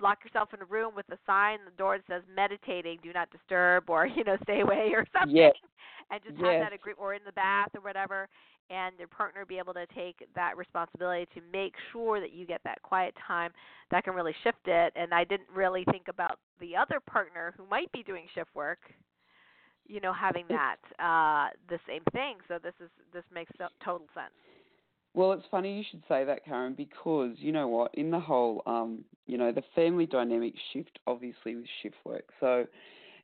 [0.01, 3.13] lock yourself in a room with a sign on the door that says meditating, do
[3.13, 5.53] not disturb, or you know, stay away or something, Yes.
[6.11, 6.45] and just Yes.
[6.45, 8.27] have that agree, or in the bath or whatever,
[8.69, 12.61] and your partner be able to take that responsibility to make sure that you get
[12.63, 13.51] that quiet time.
[13.91, 14.93] That can really shift it.
[14.95, 18.79] And I didn't really think about the other partner who might be doing shift work.
[19.87, 22.37] You know, having that uh the same thing.
[22.47, 23.51] So this is this makes
[23.83, 24.33] total sense.
[25.13, 27.93] Well, it's funny you should say that, Karen, because you know what?
[27.95, 32.29] In the whole, um, you know, the family dynamic shift obviously with shift work.
[32.39, 32.65] So,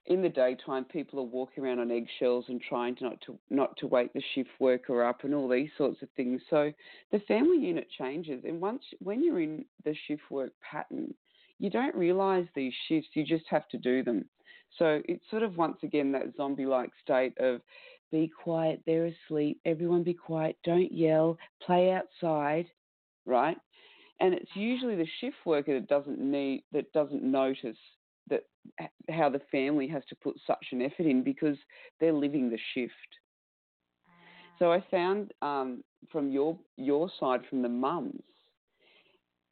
[0.08, 3.78] in the daytime, people are walking around on eggshells and trying to not to not
[3.78, 6.42] to wake the shift worker up and all these sorts of things.
[6.50, 6.72] So,
[7.12, 11.14] the family unit changes, and once when you're in the shift work pattern,
[11.60, 13.10] you don't realise these shifts.
[13.14, 14.26] You just have to do them.
[14.78, 17.62] So it's sort of once again that zombie like state of
[18.12, 22.66] be quiet, they're asleep, everyone be quiet, don't yell, play outside,
[23.26, 23.58] right?
[24.20, 27.78] And it's usually the shift worker that doesn't need that doesn't notice
[28.30, 28.44] that
[29.10, 31.58] how the family has to put such an effort in because
[32.00, 32.94] they're living the shift.
[34.58, 38.24] So I found um, from your your side, from the mums,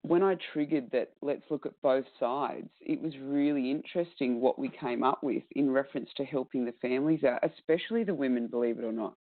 [0.04, 2.70] when I triggered that, let's look at both sides.
[2.82, 7.24] It was really interesting what we came up with in reference to helping the families
[7.24, 9.16] out, especially the women, believe it or not.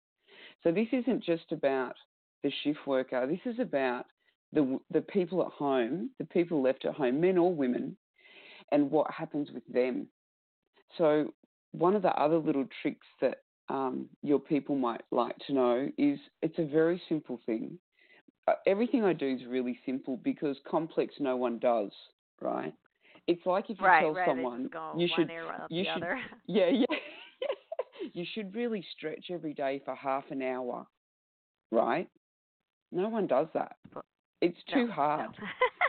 [0.63, 1.95] So this isn't just about
[2.43, 3.27] the shift worker.
[3.27, 4.05] This is about
[4.53, 7.97] the the people at home, the people left at home, men or women,
[8.71, 10.07] and what happens with them.
[10.97, 11.33] So
[11.71, 16.19] one of the other little tricks that um, your people might like to know is
[16.41, 17.77] it's a very simple thing.
[18.49, 21.91] Uh, everything I do is really simple because complex no one does,
[22.41, 22.73] right?
[23.27, 24.27] It's like if you right, tell right.
[24.27, 25.29] someone you should,
[25.69, 26.19] you should, other.
[26.47, 26.85] yeah, yeah,
[28.13, 30.87] you should really stretch every day for half an hour,
[31.71, 32.09] right?
[32.91, 33.75] No one does that.
[34.41, 35.29] It's too no, hard,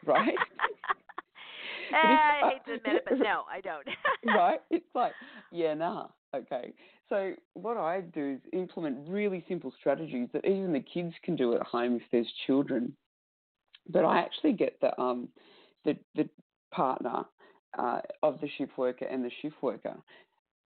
[0.07, 0.13] no.
[0.13, 0.35] right?
[1.95, 3.87] I hate to admit it, but no, I don't.
[4.27, 4.61] right?
[4.71, 5.13] It's like,
[5.51, 6.09] yeah, nah.
[6.35, 6.73] Okay.
[7.09, 11.55] So what I do is implement really simple strategies that even the kids can do
[11.55, 12.95] at home if there's children.
[13.89, 15.29] But I actually get the um
[15.85, 16.29] the the
[16.73, 17.25] partner
[17.77, 19.97] uh, of the shift worker and the shift worker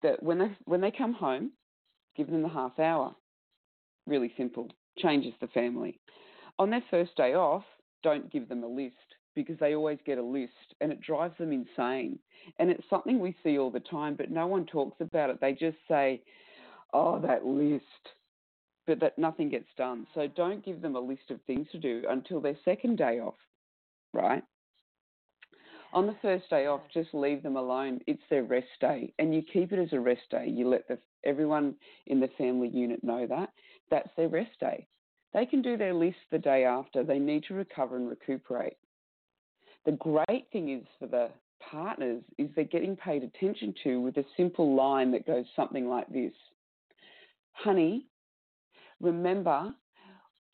[0.02, 1.52] that when they when they come home,
[2.16, 3.14] give them the half hour.
[4.06, 4.68] Really simple.
[4.98, 5.98] Changes the family.
[6.58, 7.64] On their first day off,
[8.02, 11.52] don't give them a list because they always get a list and it drives them
[11.52, 12.18] insane.
[12.58, 15.40] And it's something we see all the time, but no one talks about it.
[15.40, 16.22] They just say,
[16.92, 17.84] oh, that list,
[18.86, 20.06] but that nothing gets done.
[20.14, 23.38] So don't give them a list of things to do until their second day off,
[24.12, 24.42] right?
[25.92, 28.00] On the first day off, just leave them alone.
[28.08, 30.46] It's their rest day, and you keep it as a rest day.
[30.48, 33.50] You let the, everyone in the family unit know that
[33.90, 34.88] that's their rest day.
[35.32, 37.04] They can do their list the day after.
[37.04, 38.76] They need to recover and recuperate.
[39.86, 41.30] The great thing is for the
[41.70, 46.08] partners is they're getting paid attention to with a simple line that goes something like
[46.12, 46.32] this.
[47.52, 48.06] Honey,
[49.00, 49.74] remember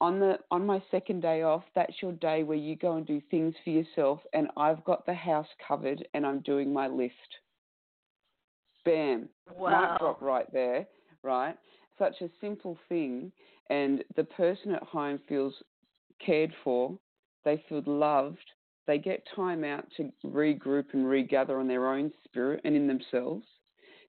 [0.01, 3.21] on the on my second day off, that's your day where you go and do
[3.31, 7.15] things for yourself and I've got the house covered and I'm doing my list.
[8.85, 9.29] Bam.
[9.55, 9.93] Wow.
[9.93, 10.87] Mic drop right there,
[11.23, 11.57] right?
[11.99, 13.31] Such a simple thing
[13.69, 15.55] and the person at home feels
[16.25, 16.99] cared for,
[17.45, 18.39] they feel loved,
[18.87, 23.47] they get time out to regroup and regather on their own spirit and in themselves.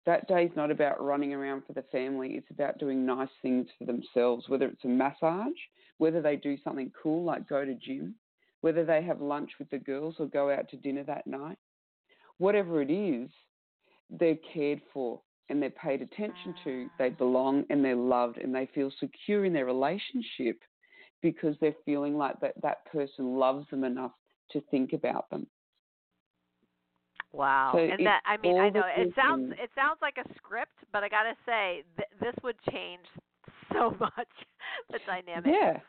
[0.06, 3.66] That day is not about running around for the family, it's about doing nice things
[3.78, 5.58] for themselves, whether it's a massage,
[5.98, 8.14] whether they do something cool like go to gym,
[8.62, 11.58] whether they have lunch with the girls or go out to dinner that night.
[12.38, 13.28] Whatever it is,
[14.08, 16.94] they're cared for and they're paid attention to, ah.
[16.98, 20.58] they belong and they're loved and they feel secure in their relationship
[21.22, 24.12] because they're feeling like that, that person loves them enough
[24.52, 25.46] to think about them.
[27.32, 30.76] Wow, So and that I mean I know it sounds it sounds like a script,
[30.92, 33.04] but I gotta say th- this would change
[33.72, 34.32] so much
[34.92, 35.80] the dynamic Yeah,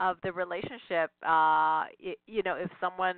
[0.00, 1.10] of the relationship.
[1.22, 3.16] Uh, y you know, if someone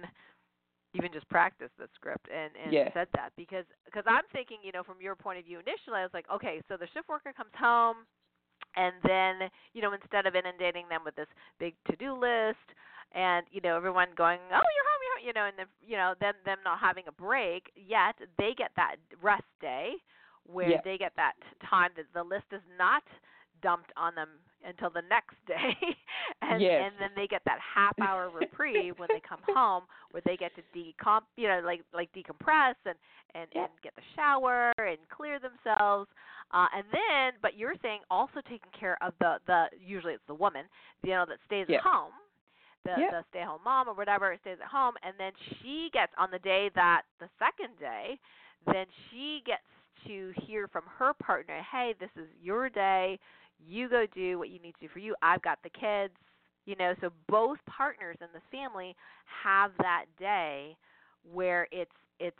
[0.94, 2.90] even just practiced the script and and Yeah.
[2.92, 6.02] said that because because I'm thinking you know from your point of view initially I
[6.04, 7.98] was like okay so the shift worker comes home
[8.76, 11.28] and then you know instead of inundating them with this
[11.58, 12.66] big to do list
[13.14, 15.96] and you know everyone going oh you're home you're home you know and then you
[15.96, 19.92] know then them not having a break yet they get that rest day
[20.46, 20.80] where Yeah.
[20.84, 21.34] they get that
[21.68, 23.02] time that the list is not
[23.62, 24.28] dumped on them
[24.66, 25.74] until the next day
[26.42, 26.82] and Yes.
[26.84, 30.52] and then they get that half hour reprieve when they come home where they get
[30.56, 32.96] to decomp you know like like decompress and
[33.34, 33.62] and Yeah.
[33.62, 36.08] and get the shower and clear themselves
[36.52, 40.34] uh and then but you're saying also taking care of the the usually it's the
[40.34, 40.66] woman
[41.02, 41.76] you know that stays Yeah.
[41.78, 42.12] at home
[42.84, 43.10] the Yeah.
[43.10, 46.30] the stay at home mom or whatever stays at home and then she gets on
[46.30, 48.18] the day that the second day
[48.72, 49.62] then she gets
[50.06, 53.18] to hear from her partner hey this is your day.
[53.66, 55.14] You go do what you need to do for you.
[55.22, 56.12] I've got the kids.
[56.66, 58.94] You know so both partners in the family
[59.42, 60.76] have that day
[61.32, 62.36] where it's it's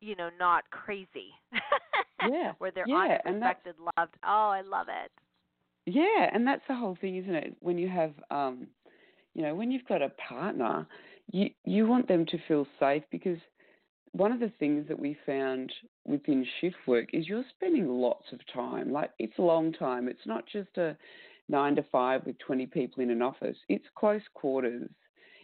[0.00, 1.30] you know not crazy.
[2.28, 4.14] Yeah, where they're yeah, honored and that's- respected loved.
[4.24, 5.12] Oh i love it.
[5.84, 7.56] Yeah, and that's the whole thing, isn't it?
[7.60, 8.66] When you have, um,
[9.36, 10.86] you know, when you've got a partner,
[11.30, 13.38] you you want them to feel safe because
[14.12, 15.70] one of the things that we found
[16.06, 18.90] within shift work is you're spending lots of time.
[18.90, 20.08] Like it's a long time.
[20.08, 20.96] It's not just a
[21.50, 23.58] nine to five with 20 people in an office.
[23.68, 24.88] It's close quarters.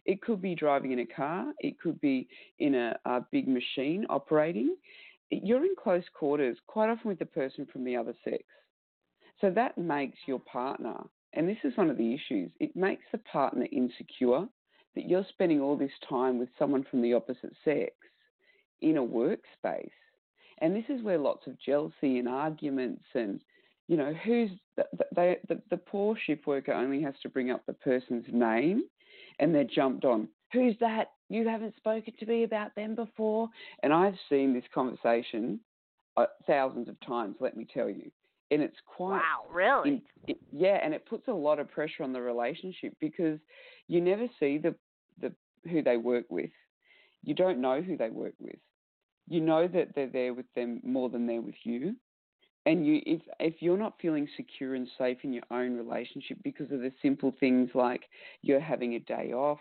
[0.06, 1.52] It could be driving in a car.
[1.58, 2.26] It could be
[2.60, 4.74] in a, a big machine operating.
[5.28, 8.42] you're in close quarters quite often with the person from the other sex.
[9.42, 10.96] So that makes your partner,
[11.34, 14.46] and this is one of the issues, it makes the partner insecure
[14.94, 17.92] that you're spending all this time with someone from the opposite sex
[18.82, 19.90] in a workspace.
[20.58, 23.40] And this is where lots of jealousy and arguments and
[23.88, 27.64] you know who's the, the, the, the poor shift worker only has to bring up
[27.66, 28.84] the person's name
[29.38, 30.28] and they're jumped on.
[30.52, 31.08] Who's that?
[31.28, 33.48] You haven't spoken to me about them before?
[33.82, 35.58] And i've seen this conversation
[36.16, 38.10] uh, thousands of times let me tell you
[38.52, 39.88] and it's quite wow really?
[39.88, 43.38] in, it, yeah and it puts a lot of pressure on the relationship because
[43.88, 44.74] you never see the
[45.20, 45.32] the
[45.68, 46.50] who they work with.
[47.22, 48.56] You don't know who they work with.
[49.28, 51.94] You know that they're there with them more than they're with you.
[52.66, 56.70] And you if if you're not feeling secure and safe in your own relationship because
[56.70, 58.02] of the simple things like
[58.42, 59.60] you're having a day off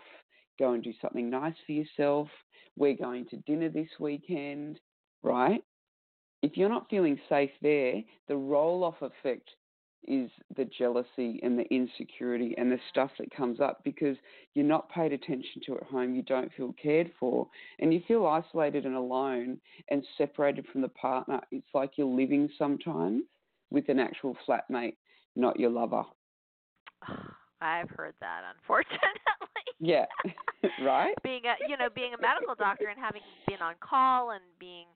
[0.58, 2.28] go and do something nice for yourself
[2.76, 4.78] we're going to dinner this weekend
[5.22, 5.64] right
[6.42, 9.50] if you're not feeling safe there the roll off effect
[10.08, 14.16] is the jealousy and the insecurity and the stuff that comes up because
[14.54, 17.46] you're not paid attention to at home, you don't feel cared for,
[17.78, 19.58] and you feel isolated and alone
[19.90, 21.40] and separated from the partner.
[21.50, 23.22] It's like you're living sometimes
[23.70, 24.96] with an actual flatmate,
[25.36, 26.02] not your lover.
[27.60, 28.98] I've heard that, unfortunately.
[29.78, 30.06] Yeah,
[30.84, 31.14] right.
[31.22, 34.86] being a you know being a medical doctor and having been on call and being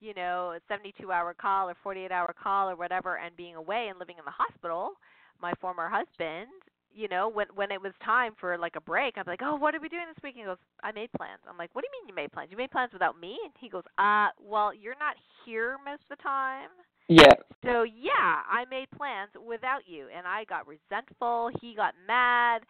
[0.00, 3.88] you know, a 72 hour call or 48 hour call or whatever and being away
[3.90, 4.92] and living in the hospital,
[5.40, 6.48] my former husband,
[6.92, 9.74] you know, when when it was time for like a break, I'm like, "Oh, what
[9.74, 12.00] are we doing this week?" He goes, "I made plans." I'm like, "What do you
[12.00, 12.50] mean you made plans?
[12.50, 16.16] You made plans without me?" And he goes, "Uh, well, you're not here most of
[16.16, 16.70] the time."
[17.08, 17.34] Yeah.
[17.64, 22.62] So, yeah, I made plans without you and I got resentful, he got mad,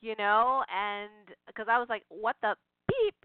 [0.00, 2.56] you know, and cuz I was like, "What the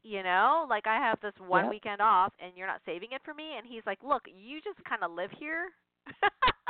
[0.04, 1.72] you know, like I have this one yep.
[1.72, 3.54] weekend off and you're not saving it for me.
[3.58, 5.70] And he's like, look, you just kind of live here.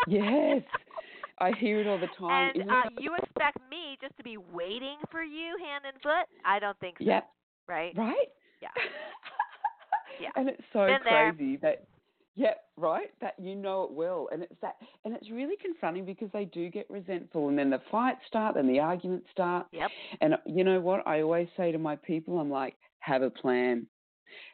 [0.08, 0.62] yes.
[1.40, 2.52] I hear it all the time.
[2.54, 6.28] And uh, you expect me just to be waiting for you hand and foot?
[6.46, 7.06] I don't think so.
[7.06, 7.30] Yep.
[7.68, 7.94] Right?
[7.98, 8.28] Right?
[8.62, 8.68] Yeah.
[10.22, 10.30] yeah.
[10.36, 11.72] And it's so Been crazy there.
[11.72, 11.88] that
[12.36, 13.10] yeah, right.
[13.20, 16.70] That you know it well, and it's that, and it's really confronting because they do
[16.70, 19.68] get resentful, and then the fights start, and the arguments start.
[19.74, 19.92] Yep.
[20.22, 21.06] And you know what?
[21.06, 23.86] I always say to my people, I'm like, have a plan,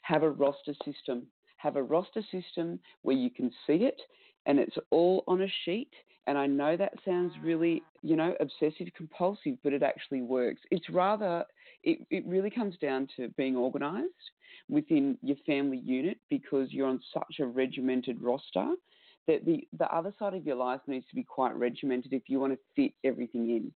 [0.01, 3.99] have a roster system, have a roster system where you can see it,
[4.45, 5.91] and it's all on a sheet.
[6.25, 10.61] And I know that sounds really, you know, obsessive compulsive, but it actually works.
[10.71, 11.45] It's rather,
[11.83, 14.11] it, it really comes down to being organized
[14.69, 18.73] within your family unit because you're on such a regimented roster
[19.27, 22.39] that the, the other side of your life needs to be quite regimented if you
[22.39, 23.71] want to fit everything in.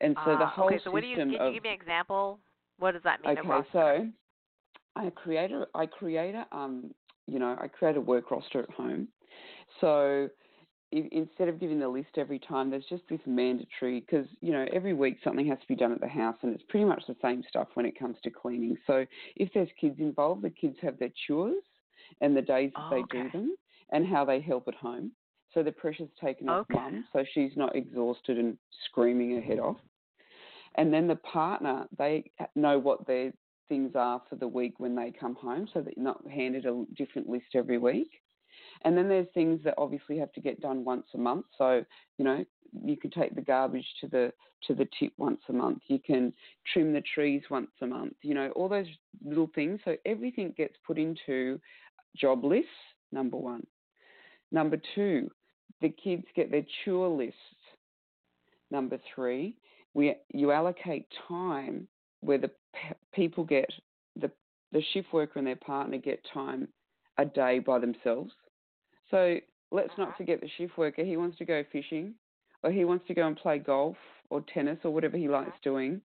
[0.00, 1.68] And so uh, the ah, whole okay, so what do you, can you give me
[1.68, 2.38] an example?
[2.80, 3.38] What does that mean?
[3.38, 4.08] Okay, so
[4.96, 6.90] I create a, I create a, um,
[7.26, 9.08] you know, I create a work roster at home.
[9.80, 10.28] So
[10.90, 14.66] if, instead of giving the list every time, there's just this mandatory because you know
[14.72, 17.16] every week something has to be done at the house, and it's pretty much the
[17.22, 18.76] same stuff when it comes to cleaning.
[18.86, 19.04] So
[19.36, 21.62] if there's kids involved, the kids have their chores
[22.20, 23.22] and the days that oh, they okay.
[23.22, 23.56] do them,
[23.92, 25.12] and how they help at home.
[25.52, 26.80] So the pressure's taken off okay.
[26.80, 29.76] mum, so she's not exhausted and screaming her head off.
[30.76, 33.32] And then the partner, they know what their
[33.68, 36.84] things are for the week when they come home, so that you're not handed a
[36.96, 38.10] different list every week.
[38.84, 41.46] And then there's things that obviously have to get done once a month.
[41.56, 41.84] So,
[42.18, 42.44] you know,
[42.84, 44.32] you can take the garbage to the
[44.66, 45.78] to the tip once a month.
[45.86, 46.34] You can
[46.70, 48.12] trim the trees once a month.
[48.22, 48.86] You know, all those
[49.24, 49.80] little things.
[49.84, 51.58] So everything gets put into
[52.16, 52.68] job lists.
[53.10, 53.66] Number one.
[54.52, 55.30] Number two,
[55.80, 57.38] the kids get their chore lists.
[58.70, 59.56] Number three,
[59.94, 61.88] we you allocate time
[62.20, 62.50] where the
[63.12, 63.70] people get
[64.16, 64.30] the
[64.72, 66.68] the shift worker and their partner get time
[67.18, 68.32] a day by themselves.
[69.10, 69.36] So
[69.70, 70.16] let's not uh-huh.
[70.18, 71.04] forget the shift worker.
[71.04, 72.14] He wants to go fishing,
[72.62, 73.96] or he wants to go and play golf
[74.30, 75.58] or tennis or whatever he likes uh-huh.
[75.62, 76.00] doing.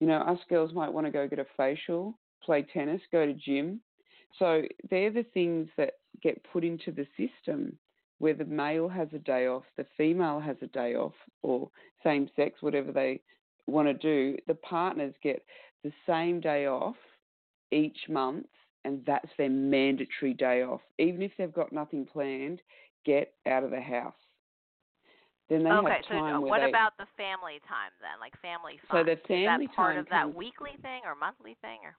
[0.00, 3.34] You know, us girls might want to go get a facial, play tennis, go to
[3.34, 3.80] gym.
[4.38, 7.78] So they're the things that get put into the system
[8.18, 11.70] where the male has a day off, the female has a day off, or
[12.02, 13.20] same sex, whatever they
[13.66, 15.44] want to do, the partners get
[15.84, 16.96] the same day off
[17.70, 18.46] each month
[18.84, 20.80] and that's their mandatory day off.
[20.98, 22.60] Even if they've got nothing planned,
[23.04, 24.14] get out of the house.
[25.48, 26.18] Then they okay, have time with it.
[26.18, 26.32] Okay.
[26.32, 28.20] so what they, about the family time then?
[28.20, 29.04] Like family fun?
[29.04, 31.56] So the family time Is that part time of that comes, weekly thing or monthly
[31.60, 31.94] thing or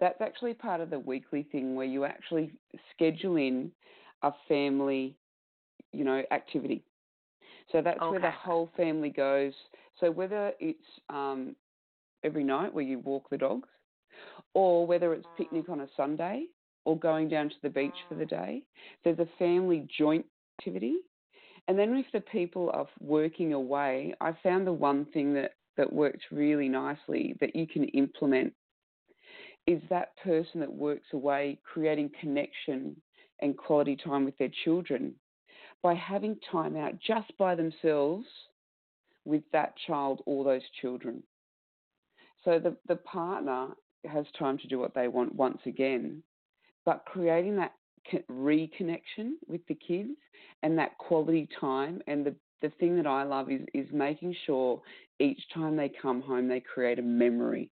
[0.00, 2.52] That's actually part of the weekly thing where you actually
[2.94, 3.70] schedule in
[4.22, 5.16] a family,
[5.92, 6.82] you know, activity.
[7.72, 8.10] So that's okay.
[8.10, 9.52] where the whole family goes.
[10.00, 10.78] So whether it's
[11.10, 11.54] um,
[12.24, 13.68] every night where you walk the dogs,
[14.54, 16.46] or whether it's picnic on a Sunday,
[16.84, 18.62] or going down to the beach for the day.
[19.04, 20.24] There's a family joint
[20.58, 20.96] activity.
[21.68, 25.92] And then if the people are working away, I found the one thing that, that
[25.92, 28.54] works really nicely that you can implement
[29.66, 32.96] is that person that works away creating connection
[33.42, 35.14] and quality time with their children
[35.82, 38.26] by having time out just by themselves
[39.24, 41.22] with that child or those children.
[42.44, 43.68] So the, the partner
[44.04, 46.22] has time to do what they want once again,
[46.84, 47.72] but creating that
[48.30, 50.16] reconnection with the kids
[50.62, 54.80] and that quality time and the the thing that I love is is making sure
[55.20, 57.70] each time they come home they create a memory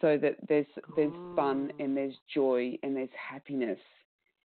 [0.00, 3.78] so that there's there's fun and there's joy and there's happiness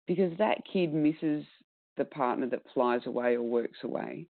[0.07, 1.45] because that kid misses
[1.97, 4.27] the partner that flies away or works away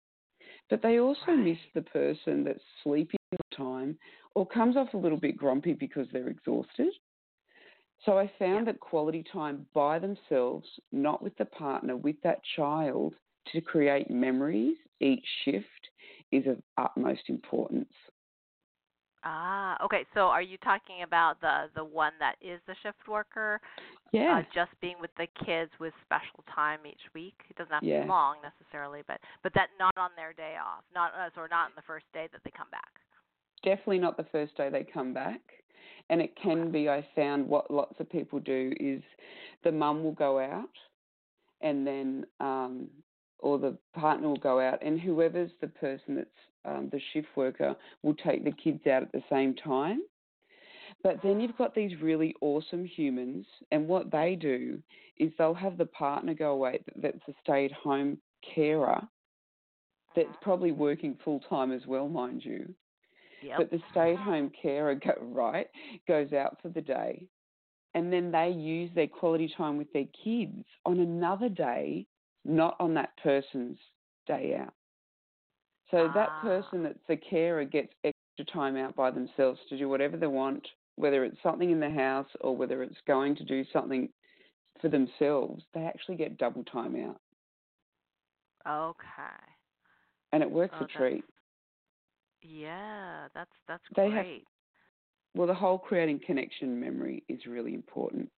[0.70, 1.38] but they also right.
[1.38, 3.98] miss the person that's sleeping all the time
[4.36, 6.90] or comes off a little bit grumpy because they're exhausted
[8.06, 13.14] so I found that quality time by themselves, not with the partner, with that child,
[13.52, 15.68] to create memories each shift
[16.32, 17.94] is of utmost importance.
[19.24, 20.06] Ah, okay.
[20.14, 23.62] So are you talking about the the one that is the shift worker?
[24.12, 24.40] Yeah.
[24.40, 27.36] Uh, just being with the kids with special time each week.
[27.50, 28.04] It doesn't have to yeah.
[28.04, 31.66] be long necessarily, but but that not on their day off, not uh, or not
[31.66, 32.90] on the first day that they come back.
[33.64, 35.42] Definitely not the first day they come back.
[36.10, 39.02] And it can be, I found, what lots of people do is
[39.64, 40.70] the mum will go out
[41.62, 42.88] and then, um,
[43.40, 46.30] or the partner will go out, and whoever's the person that's
[46.66, 50.02] um, the shift worker will take the kids out at the same time.
[51.04, 54.80] But then you've got these really awesome humans, and what they do
[55.18, 58.18] is they'll have the partner go away that's a stay at home
[58.54, 59.02] carer
[60.16, 62.74] that's probably working full time as well, mind you.
[63.42, 63.58] Yep.
[63.58, 65.68] But the stay at home carer, go, right,
[66.08, 67.28] goes out for the day,
[67.94, 72.06] and then they use their quality time with their kids on another day,
[72.46, 73.78] not on that person's
[74.28, 74.74] day out.
[75.92, 76.14] So ah.
[76.14, 80.28] that person that's the carer gets extra time out by themselves to do whatever they
[80.28, 80.66] want,
[80.96, 84.10] whether it's something in the house or whether it's going to do something
[84.82, 85.64] for themselves.
[85.74, 87.20] They actually get double time out.
[88.68, 89.46] Okay.
[90.32, 91.24] And it works oh, a treat.
[92.42, 94.16] Yeah, that's that's they great.
[94.16, 94.42] Have,
[95.36, 98.30] well, the whole creating connection memory is really important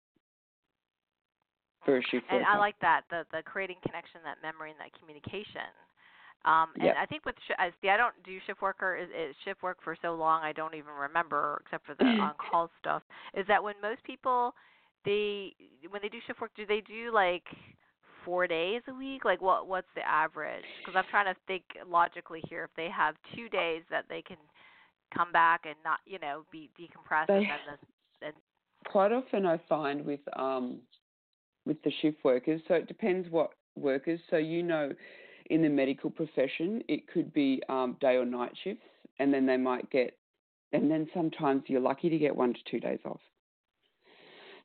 [1.86, 4.98] for a shift And I like that the the creating connection, that memory, and that
[5.00, 5.72] communication.
[6.46, 6.96] Um, and yep.
[7.00, 8.98] I think with I see, I don't do shift worker.
[8.98, 10.44] Is, is shift work for so long?
[10.44, 13.02] I don't even remember, except for the on call stuff.
[13.34, 14.54] Is that when most people
[15.06, 15.54] they
[15.90, 17.44] when they do shift work, do they do like
[18.26, 19.24] four days a week?
[19.24, 20.66] Like what what's the average?
[20.80, 22.66] Because I'm trying to think logically here.
[22.66, 24.38] If they have two days that they can
[25.16, 27.78] come back and not you know be decompressed, they, and then
[28.22, 28.36] the, and
[28.86, 30.80] quite often I find with um
[31.66, 32.62] with the shift workers.
[32.68, 34.20] So it depends what workers.
[34.30, 34.92] So you know
[35.48, 38.84] in the medical profession, it could be um, day or night shifts,
[39.20, 40.18] and then they might get,
[40.72, 43.20] and then sometimes you're lucky to get one to two days off.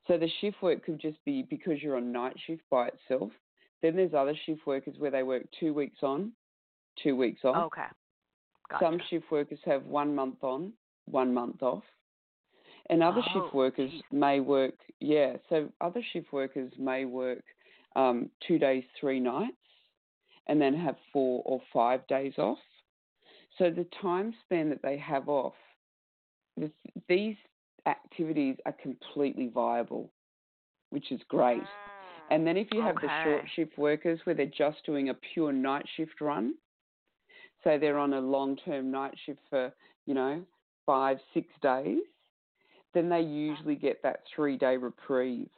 [0.07, 3.31] So the shift work could just be because you're on night shift by itself.
[3.81, 6.31] Then there's other shift workers where they work two weeks on,
[7.03, 7.67] two weeks off.
[7.67, 7.85] Okay.
[8.71, 8.85] Gotcha.
[8.85, 10.73] Some shift workers have one month on,
[11.05, 11.83] one month off.
[12.89, 14.01] And other oh, shift workers geez.
[14.11, 17.43] may work, yeah, so other shift workers may work
[17.95, 19.55] um, two days, three nights
[20.49, 22.57] and then have four or five days off.
[23.57, 25.53] So the time span that they have off,
[27.07, 27.35] these
[27.87, 30.11] activities are completely viable,
[30.89, 31.61] which is great.
[31.61, 31.67] Mm.
[32.31, 33.07] And then if you have okay.
[33.07, 36.55] the short shift workers where they're just doing a pure night shift run,
[37.63, 39.71] so they're on a long term night shift for,
[40.05, 40.41] you know,
[40.85, 41.99] five, six days,
[42.93, 43.27] then they uh-huh.
[43.27, 45.49] usually get that three day reprieve.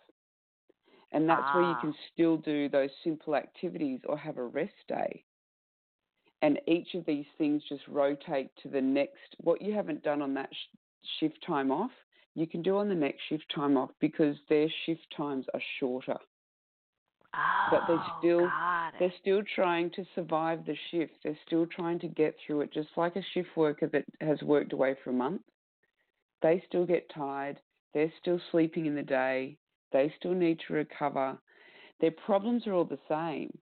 [1.11, 1.57] And that's ah.
[1.57, 5.23] where you can still do those simple activities or have a rest day.
[6.41, 10.33] And each of these things just rotate to the next, what you haven't done on
[10.33, 10.77] that sh-
[11.19, 11.91] shift time off,
[12.33, 16.17] you can do on the next shift time off because their shift times are shorter.
[17.33, 18.49] Oh, but they're oh, still
[18.99, 21.13] they're still trying to survive the shift.
[21.23, 24.73] They're still trying to get through it, just like a shift worker that has worked
[24.73, 25.41] away for a month.
[26.41, 27.59] They still get tired.
[27.93, 29.57] They're still sleeping in the day.
[29.91, 31.37] They still need to recover.
[31.99, 33.57] Their problems are all the same.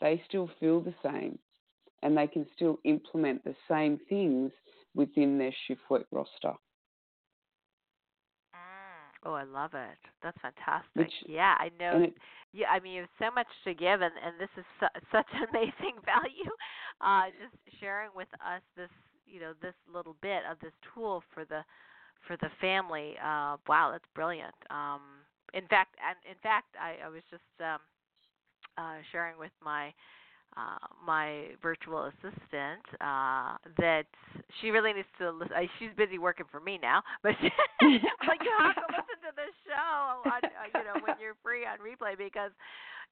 [0.00, 1.38] They still feel the same.
[2.02, 4.52] And they can still implement the same things
[4.94, 6.54] within their shift work roster.
[8.54, 9.02] Mm.
[9.24, 9.98] Oh, I love it.
[10.22, 10.88] That's fantastic.
[10.94, 11.98] Which, yeah, I know.
[12.02, 12.14] It,
[12.52, 15.28] yeah, I mean, you have so much to give, and, and this is su- such
[15.50, 16.50] amazing value.
[17.00, 18.90] Uh, just sharing with us this,
[19.26, 21.62] you know, this little bit of this tool for the
[22.26, 23.14] for the family.
[23.18, 24.54] Uh, wow, that's brilliant.
[24.70, 25.21] Um,
[25.54, 27.80] in fact, and in fact, I, I was just um,
[28.78, 29.92] uh, sharing with my
[30.56, 34.04] uh, my virtual assistant uh, that
[34.60, 35.54] she really needs to listen.
[35.56, 37.48] Uh, she's busy working for me now, but she,
[38.28, 41.64] like you have to listen to the show, on, uh, you know, when you're free
[41.64, 42.50] on replay because,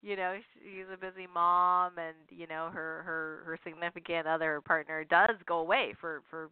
[0.02, 5.04] you know, she's a busy mom, and you know her her her significant other partner
[5.04, 6.50] does go away for for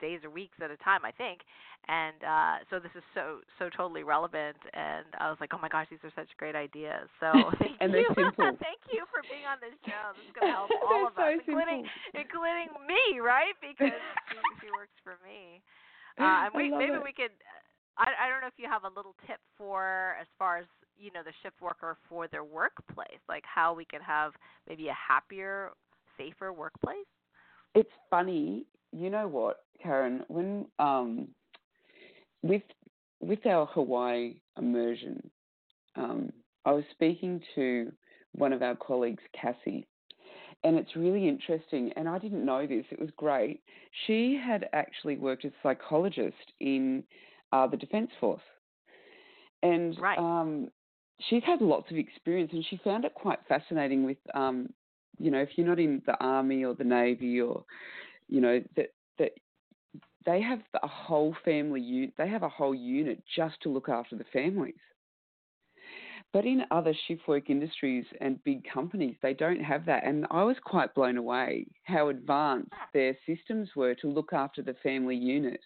[0.00, 1.40] days or weeks at a time, I think.
[1.86, 4.58] And uh, so this is so so totally relevant.
[4.74, 7.06] And I was like, oh my gosh, these are such great ideas.
[7.20, 7.30] So
[7.62, 10.14] thank and you, thank you for being on this show.
[10.18, 13.54] This is going to help all of so us, including including me, right?
[13.62, 13.94] Because
[14.30, 15.62] she, she works for me.
[16.18, 17.04] Uh, and we, maybe it.
[17.04, 17.34] we could.
[17.96, 20.66] I, I don't know if you have a little tip for as far as
[20.98, 24.32] you know the shift worker for their workplace, like how we can have
[24.68, 25.70] maybe a happier,
[26.18, 27.06] safer workplace.
[27.74, 28.64] It's funny
[28.96, 30.24] you know what, Karen?
[30.28, 31.28] When um,
[32.42, 32.62] with
[33.20, 35.30] with our Hawaii immersion,
[35.96, 36.32] um,
[36.64, 37.92] I was speaking to
[38.32, 39.86] one of our colleagues, Cassie,
[40.64, 41.92] and it's really interesting.
[41.96, 43.60] And I didn't know this; it was great.
[44.06, 47.04] She had actually worked as a psychologist in
[47.52, 48.40] uh, the Defence Force,
[49.62, 50.18] and right.
[50.18, 50.70] um,
[51.28, 54.04] she's had lots of experience, and she found it quite fascinating.
[54.04, 54.70] With um,
[55.18, 57.64] you know, if you're not in the army or the navy or
[58.28, 59.32] you know that that
[60.24, 64.16] they have a whole family unit they have a whole unit just to look after
[64.16, 64.74] the families.
[66.32, 70.04] But in other shift work industries and big companies, they don't have that.
[70.04, 74.74] And I was quite blown away how advanced their systems were to look after the
[74.82, 75.60] family unit.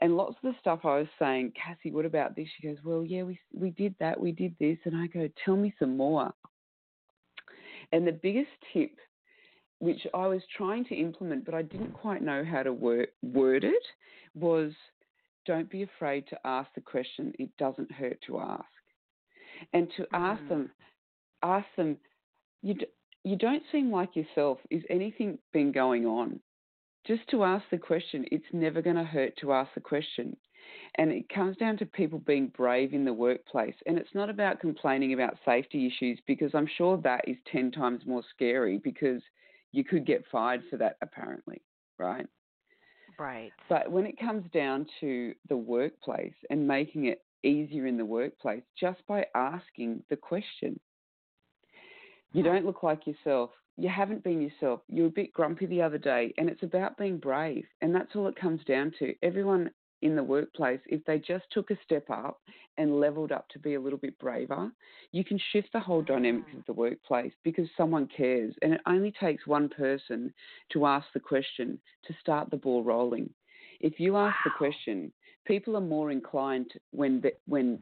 [0.00, 2.48] And lots of the stuff I was saying, Cassie, what about this?
[2.56, 5.56] She goes, Well, yeah, we we did that, we did this, and I go, Tell
[5.56, 6.34] me some more.
[7.92, 8.90] And the biggest tip
[9.84, 13.64] which I was trying to implement, but I didn't quite know how to word, word
[13.64, 13.82] it,
[14.34, 14.72] was
[15.44, 17.34] don't be afraid to ask the question.
[17.38, 18.64] It doesn't hurt to ask.
[19.74, 20.48] And to ask mm.
[20.48, 20.70] them,
[21.42, 21.98] ask them,
[22.62, 22.86] you, d-
[23.24, 24.58] you don't seem like yourself.
[24.70, 26.40] Is anything been going on?
[27.06, 30.34] Just to ask the question, it's never going to hurt to ask the question.
[30.94, 33.74] And it comes down to people being brave in the workplace.
[33.84, 38.06] And it's not about complaining about safety issues because I'm sure that is 10 times
[38.06, 39.20] more scary because
[39.74, 41.62] you could get fired for that apparently,
[41.98, 42.26] right?
[43.18, 43.52] Right.
[43.68, 48.62] But when it comes down to the workplace and making it easier in the workplace
[48.78, 50.80] just by asking the question.
[52.32, 53.50] You don't look like yourself.
[53.76, 54.80] You haven't been yourself.
[54.88, 57.64] You were a bit grumpy the other day, and it's about being brave.
[57.80, 59.14] And that's all it comes down to.
[59.22, 59.70] Everyone
[60.04, 62.40] in the workplace, if they just took a step up
[62.76, 64.70] and leveled up to be a little bit braver,
[65.12, 66.58] you can shift the whole dynamics mm.
[66.58, 68.54] of the workplace because someone cares.
[68.60, 70.32] And it only takes one person
[70.72, 73.30] to ask the question to start the ball rolling.
[73.80, 74.52] If you ask wow.
[74.52, 75.10] the question,
[75.46, 77.78] people are more inclined when they, when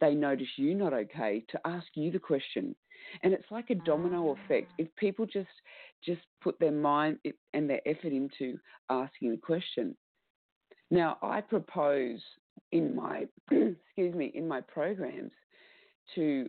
[0.00, 2.74] they notice you not okay to ask you the question.
[3.22, 4.70] And it's like a domino effect.
[4.72, 4.86] Mm.
[4.86, 5.48] If people just
[6.02, 7.18] just put their mind
[7.52, 8.56] and their effort into
[8.88, 9.96] asking the question,
[10.90, 12.20] now, I propose
[12.72, 15.32] in my excuse me in my programs
[16.14, 16.48] to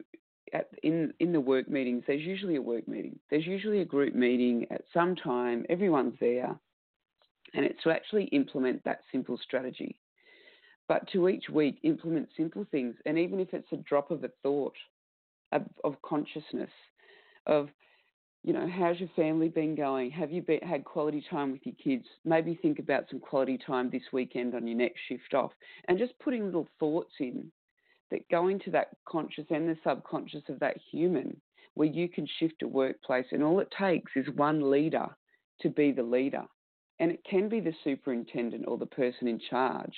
[0.54, 2.04] at, in in the work meetings.
[2.08, 3.20] There's usually a work meeting.
[3.30, 5.66] There's usually a group meeting at some time.
[5.70, 6.58] Everyone's there,
[7.54, 10.00] and it's to actually implement that simple strategy.
[10.88, 14.32] But to each week implement simple things, and even if it's a drop of a
[14.42, 14.76] thought
[15.52, 16.72] of, of consciousness,
[17.46, 17.70] of
[18.44, 20.12] you know, how's your family been going?
[20.12, 22.06] Have you been, had quality time with your kids?
[22.24, 25.52] Maybe think about some quality time this weekend on your next shift off.
[25.88, 27.52] And just putting little thoughts in
[28.12, 31.40] that go into that conscious and the subconscious of that human
[31.74, 33.26] where you can shift a workplace.
[33.32, 35.08] And all it takes is one leader
[35.62, 36.44] to be the leader.
[37.00, 39.96] And it can be the superintendent or the person in charge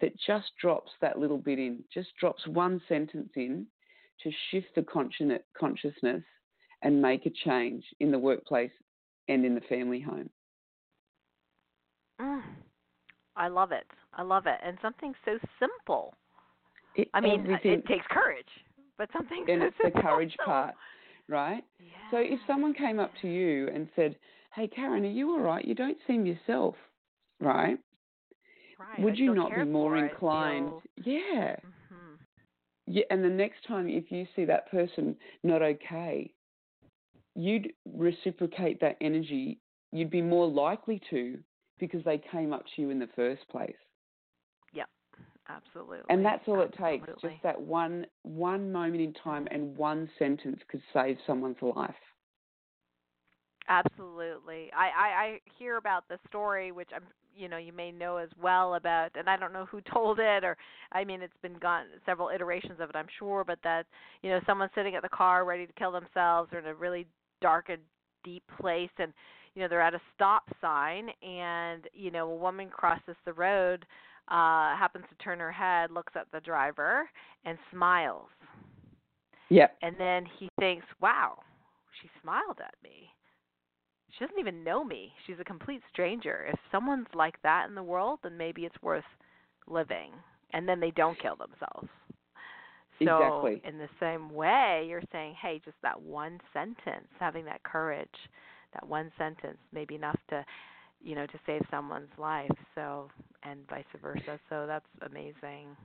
[0.00, 3.66] that just drops that little bit in, just drops one sentence in
[4.22, 6.22] to shift the consciousness
[6.82, 8.70] and make a change in the workplace
[9.28, 10.30] and in the family home.
[12.20, 12.42] Mm,
[13.36, 13.86] I love it.
[14.14, 14.58] I love it.
[14.64, 16.14] And something so simple.
[16.94, 18.46] It, I mean, it takes courage,
[18.96, 20.00] but something and so it's simple.
[20.00, 20.74] the courage part,
[21.28, 21.64] right?
[21.78, 21.86] Yeah.
[22.12, 24.14] So if someone came up to you and said,
[24.54, 25.64] "Hey, Karen, are you all right?
[25.64, 26.76] You don't seem yourself,
[27.40, 27.78] right?"
[28.78, 29.00] Right.
[29.00, 30.72] Would I you not be more inclined?
[30.98, 31.56] Yeah.
[31.66, 32.14] Mm-hmm.
[32.86, 36.32] Yeah, and the next time if you see that person not okay,
[37.36, 39.60] you'd reciprocate that energy.
[39.92, 41.38] You'd be more likely to
[41.78, 43.76] because they came up to you in the first place.
[44.72, 44.88] Yep,
[45.48, 45.98] absolutely.
[46.08, 46.96] And that's all absolutely.
[46.96, 47.22] it takes.
[47.22, 51.94] Just that one one moment in time and one sentence could save someone's life.
[53.68, 54.70] Absolutely.
[54.76, 57.02] I, I, I hear about the story, which I'm,
[57.34, 60.44] you know, you may know as well about, and I don't know who told it,
[60.44, 60.56] or
[60.92, 63.86] I mean, it's been gone several iterations of it, I'm sure, but that,
[64.22, 67.06] you know, someone's sitting at the car ready to kill themselves, or in a really
[67.40, 67.82] dark and
[68.24, 69.12] deep place, and
[69.54, 73.86] you know, they're at a stop sign, and you know, a woman crosses the road,
[74.28, 77.08] uh, happens to turn her head, looks at the driver,
[77.44, 78.28] and smiles.
[79.48, 79.68] Yeah.
[79.82, 81.38] And then he thinks, "Wow,
[82.00, 83.10] she smiled at me."
[84.16, 85.12] she doesn't even know me.
[85.26, 86.46] She's a complete stranger.
[86.50, 89.04] If someone's like that in the world, then maybe it's worth
[89.66, 90.12] living.
[90.52, 91.88] And then they don't kill themselves.
[93.02, 93.62] So exactly.
[93.68, 98.08] in the same way, you're saying, hey, just that one sentence, having that courage,
[98.72, 100.44] that one sentence may be enough to,
[101.02, 102.50] you know, to save someone's life.
[102.74, 103.10] So
[103.42, 104.38] and vice versa.
[104.48, 105.76] So that's amazing.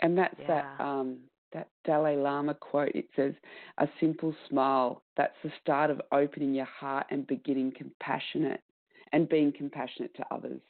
[0.00, 0.46] And that's yeah.
[0.78, 1.18] that um
[1.52, 2.92] that Dalai Lama quote.
[2.94, 3.32] It says,
[3.78, 8.60] A simple smile, that's the start of opening your heart and beginning compassionate
[9.12, 10.60] and being compassionate to others.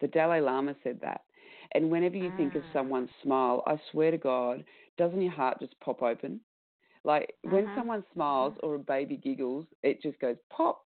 [0.00, 1.22] The Dalai Lama said that.
[1.72, 2.72] And whenever you think of Mm.
[2.72, 4.64] someone's smile, I swear to God,
[4.98, 6.40] doesn't your heart just pop open?
[7.04, 7.74] Like when Mhm.
[7.74, 10.84] someone smiles or a baby giggles, it just goes pop.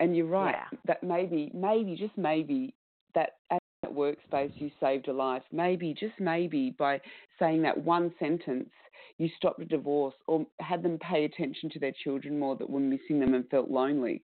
[0.00, 0.58] And you're right.
[0.58, 0.68] Yeah.
[0.86, 2.74] That maybe, maybe, just maybe,
[3.14, 5.42] that at that workspace you saved a life.
[5.52, 7.00] Maybe, just maybe, by
[7.38, 8.70] saying that one sentence,
[9.18, 12.80] you stopped a divorce or had them pay attention to their children more that were
[12.80, 14.22] missing them and felt lonely,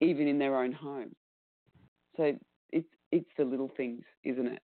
[0.00, 1.14] even in their own home.
[2.16, 2.36] So
[2.72, 4.62] it's it's the little things, isn't it?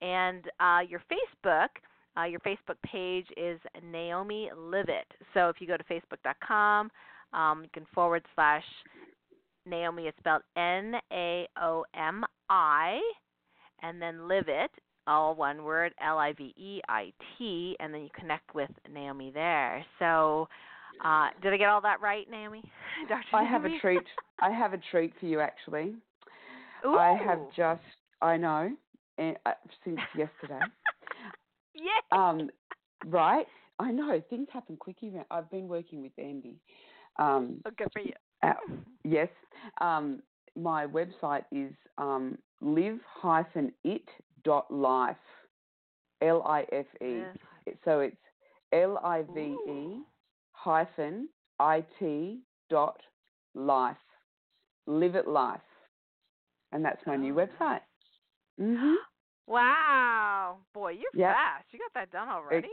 [0.00, 1.68] And uh, your Facebook,
[2.16, 5.08] uh, your Facebook page is Naomi Liveit.
[5.32, 6.90] So if you go to facebook.com,
[7.32, 8.64] um, you can forward slash
[9.64, 10.08] Naomi.
[10.08, 13.00] It's spelled N A O M I,
[13.80, 14.68] and then Liveit,
[15.06, 19.30] all one word, L I V E I T, and then you connect with Naomi
[19.32, 19.84] there.
[19.98, 20.48] So,
[21.04, 22.62] uh, did I get all that right, Naomi?
[23.08, 23.24] Dr.
[23.34, 24.02] I have a treat.
[24.40, 25.94] I have a treat for you, actually.
[26.86, 26.96] Ooh.
[26.96, 27.80] I have just,
[28.20, 28.70] I know,
[29.18, 29.52] and, uh,
[29.84, 30.60] since yesterday.
[31.74, 32.00] yeah.
[32.10, 32.50] um,
[33.06, 33.46] right?
[33.78, 35.12] I know things happen quickly.
[35.30, 36.56] I've been working with Andy.
[37.18, 38.12] Um, Oh, good for you.
[38.42, 38.54] uh,
[39.04, 39.28] yes,
[39.80, 40.22] um,
[40.56, 42.38] my website is um,
[44.46, 45.16] live-it.life,
[46.22, 47.22] L-I-F-E.
[47.84, 48.16] So it's
[48.72, 50.02] L-I-V-E
[50.52, 51.28] hyphen
[51.58, 52.40] I-T
[52.70, 53.00] dot
[53.54, 53.96] life,
[54.86, 55.60] live it life,
[56.72, 57.80] and that's my new website.
[58.58, 58.94] hmm
[59.46, 61.34] Wow, boy, you're Yep.
[61.34, 61.64] fast.
[61.72, 62.68] You got that done already.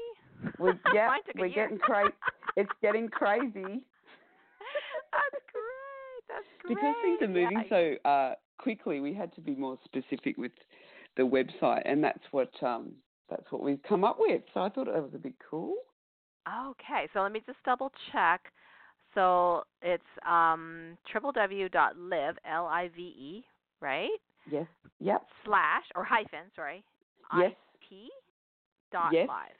[0.59, 1.65] We're, yeah, Mine took a we're year.
[1.65, 2.13] getting crazy.
[2.55, 3.49] It's getting crazy
[5.11, 6.23] That's great.
[6.29, 6.75] That's great.
[6.75, 7.95] because things are moving Yeah.
[8.03, 8.99] so uh, quickly.
[8.99, 10.51] We had to be more specific with
[11.19, 12.93] the website, and that's what um,
[13.29, 14.41] that's what we've come up with.
[14.53, 15.75] So I thought that was a bit cool.
[16.47, 18.41] Okay, so let me just double check.
[19.13, 23.45] So it's um www.live l i v e
[23.81, 24.09] right
[24.49, 24.67] Yes.
[24.99, 25.21] Yep.
[25.45, 26.83] slash or hyphen sorry
[27.37, 27.51] Yes.
[27.91, 28.11] it
[28.91, 29.27] dot Yes.
[29.27, 29.59] live.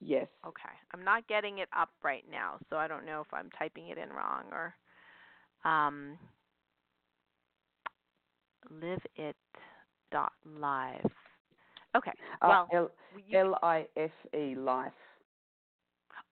[0.00, 0.26] Yes.
[0.46, 3.88] Okay, I'm not getting it up right now, so I don't know if I'm typing
[3.88, 4.74] it in wrong or
[5.64, 6.18] um
[8.70, 9.36] live it
[10.14, 11.10] dot live.
[11.96, 12.90] Okay, Uh, well L
[13.26, 14.92] you, L I F E life.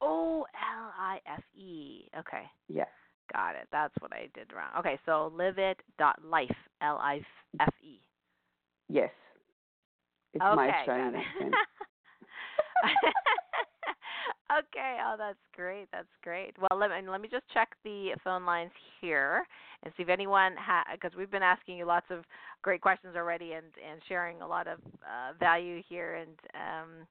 [0.01, 2.09] oh L I F E.
[2.19, 2.45] Okay.
[2.69, 2.85] Yeah.
[3.33, 3.69] Got it.
[3.73, 4.71] That's what I did wrong.
[4.79, 7.21] Okay, so live it dot life L I
[7.61, 8.01] F E.
[8.89, 9.11] Yes.
[10.35, 11.55] It's okay, my Australian accent.
[14.59, 15.89] okay, oh that's great.
[15.93, 16.55] That's great.
[16.59, 19.45] Well, let me let me just check the phone lines here
[19.83, 22.25] and see if anyone ha because we've been asking you lots of
[22.63, 27.07] great questions already and and sharing a lot of uh, value here and um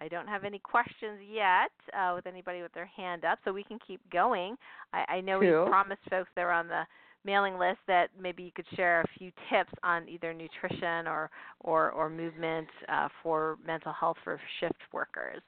[0.00, 3.62] I don't have any questions yet uh, with anybody with their hand up, so we
[3.62, 4.56] can keep going.
[4.94, 5.64] I, I know Cool.
[5.64, 6.84] we promised folks that are on the
[7.24, 11.30] mailing list that maybe you could share a few tips on either nutrition or
[11.60, 15.42] or, or movement uh, for mental health for shift workers.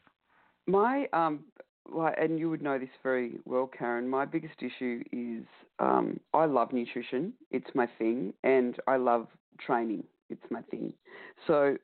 [0.67, 1.45] My um,
[2.19, 4.09] and you would know this very well, Karen.
[4.09, 5.45] My biggest issue is
[5.79, 7.33] um, I love nutrition.
[7.51, 9.27] It's my thing, and I love
[9.61, 10.05] training.
[10.31, 10.93] It's my thing.
[11.47, 11.77] So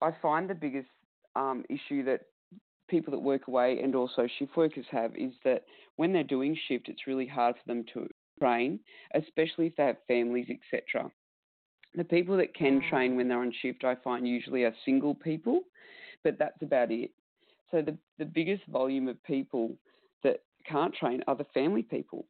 [0.00, 0.88] I find the biggest
[1.36, 2.22] um, issue that
[2.88, 5.64] people that work away and also shift workers have is that
[5.96, 8.08] when they're doing shift, it's really hard for them to
[8.38, 8.78] train,
[9.14, 11.10] especially if they have families, etc.
[11.94, 12.88] The people that can Mm.
[12.88, 15.64] train when they're on shift, I find usually are single people,
[16.22, 17.10] but that's about it.
[17.74, 19.76] So the the biggest volume of people
[20.22, 22.24] that can't train are the family people.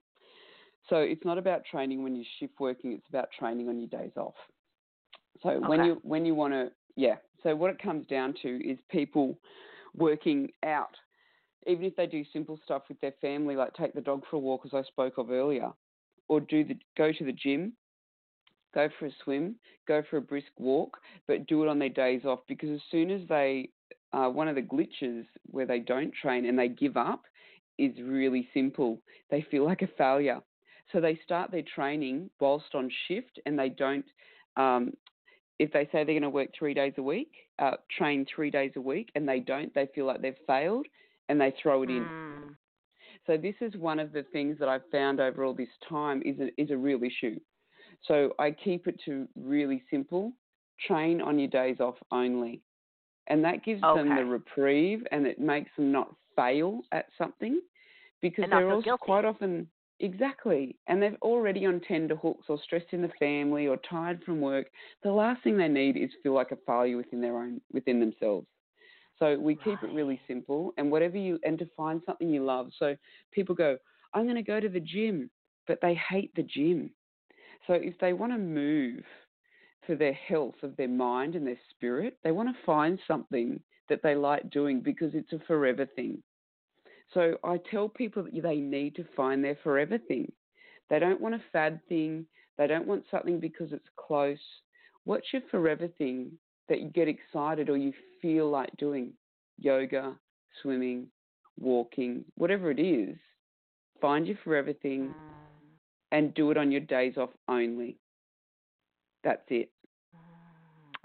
[0.89, 4.13] So it's not about training when you're shift working; it's about training on your days
[4.17, 4.35] off.
[5.43, 7.17] So when you when you want to, yeah.
[7.43, 9.39] So what it comes down to is people
[9.95, 10.97] working out,
[11.67, 14.41] even if they do simple stuff with their family, like take the dog for a
[14.41, 15.71] walk, as I spoke of earlier,
[16.29, 17.75] or do the go to the gym,
[18.73, 20.97] go for a swim, go for a brisk walk,
[21.29, 23.69] but do it on their days off because as soon as they,
[24.15, 27.23] uh, one of the glitches where they don't train and they give up
[27.79, 29.01] is really simple.
[29.31, 30.41] They feel like a failure.
[30.93, 34.05] So they start their training whilst on shift and they don't,
[34.57, 34.93] um,
[35.59, 38.73] if they say they're going to work three days a week, uh, train three days
[38.77, 40.87] a week, and they don't, they feel like they've failed
[41.29, 42.05] and they throw it in.
[42.05, 42.57] Mm.
[43.27, 46.39] So this is one of the things that I've found over all this time is
[46.39, 47.39] a, is a real issue.
[48.07, 50.33] So I keep it to really simple.
[50.87, 52.61] Train on your days off only.
[53.29, 57.61] And that gives them the reprieve and it makes them not fail at something
[58.21, 59.05] because they're also guilty.
[59.05, 59.69] quite often
[60.01, 64.41] exactly and they're already on tender hooks or stressed in the family or tired from
[64.41, 64.67] work.
[65.03, 68.47] The last thing they need is feel like a failure within their own within themselves.
[69.19, 72.71] So we keep it really simple and whatever you and to find something you love.
[72.79, 72.97] So
[73.33, 73.77] people go,
[74.13, 75.31] I'm going to go to the gym,
[75.67, 76.91] but they hate the gym.
[77.67, 79.05] So if they want to move
[79.87, 84.03] for their health of their mind and their spirit, they want to find something that
[84.03, 86.23] they like doing because it's a forever thing.
[87.13, 90.33] So I tell people that they need to find their forever thing.
[90.91, 92.27] They don't want a fad thing.
[92.59, 94.39] They don't want something because it's close.
[95.05, 96.33] What's your forever thing
[96.69, 99.13] that you get excited or you feel like doing?
[99.59, 100.17] Yoga,
[100.63, 101.09] swimming,
[101.59, 103.17] walking, whatever it is.
[104.01, 105.79] Find your forever thing Mm.
[106.13, 107.99] and do it on your days off only.
[109.25, 109.71] That's it.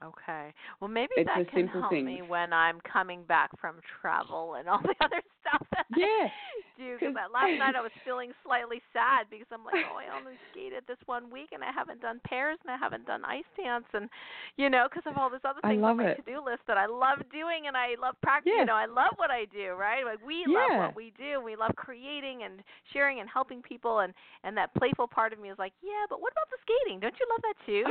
[0.03, 0.53] Okay.
[0.79, 2.05] Well, maybe It's that a can simple help thing.
[2.05, 6.63] me when I'm coming back from travel and all the other stuff that Yeah, I
[6.79, 6.95] do.
[6.95, 10.39] Because 'cause- last night I was feeling slightly sad because I'm like, oh, I only
[10.51, 13.83] skated this one week and I haven't done pairs and I haven't done ice dance
[13.93, 14.07] and,
[14.55, 17.19] you know, because of all this other things on my to-do list that I love
[17.31, 18.55] doing and I love practicing.
[18.55, 18.61] Yeah.
[18.63, 20.05] You know, I love what I do, right?
[20.07, 21.41] Like we love what we do.
[21.43, 24.13] We love creating and sharing and helping people and
[24.45, 26.99] and that playful part of me is like, yeah, but what about the skating?
[27.03, 27.83] Don't you love that too?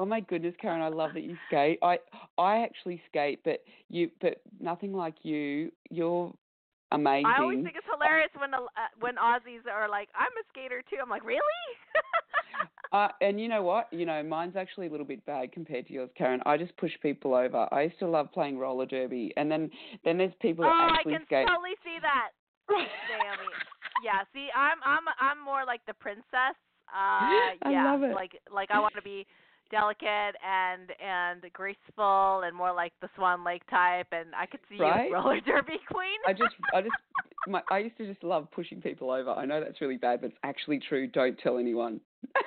[0.00, 1.78] Oh my goodness, Karen, I love that you skate.
[1.82, 1.98] I
[2.38, 5.70] I actually skate, but you but nothing like you.
[5.90, 6.32] You're
[6.90, 7.26] amazing.
[7.26, 10.82] I always think it's hilarious when the, uh, when Aussies are like, "I'm a skater
[10.88, 11.40] too." I'm like, "Really?"
[12.92, 13.92] Uh, and you know what?
[13.92, 16.40] You know, mine's actually a little bit bad compared to yours, Karen.
[16.46, 17.68] I just push people over.
[17.70, 19.70] I used to love playing roller derby, and then
[20.06, 21.46] then there's people that oh, I can skate.
[21.46, 22.30] totally see that.
[22.70, 23.52] Naomi.
[24.02, 26.56] Yeah, see, I'm I'm I'm more like the princess.
[26.88, 28.14] Uh I yeah, love it.
[28.14, 29.26] like like I want to be
[29.70, 34.76] delicate and and graceful and more like the Swan Lake type and I could see
[34.76, 35.06] you Right?
[35.06, 36.18] as roller derby queen.
[36.26, 36.92] I just, I just,
[37.48, 39.30] my, I used to just love pushing people over.
[39.30, 41.06] I know that's really bad, but it's actually true.
[41.06, 42.00] Don't tell anyone.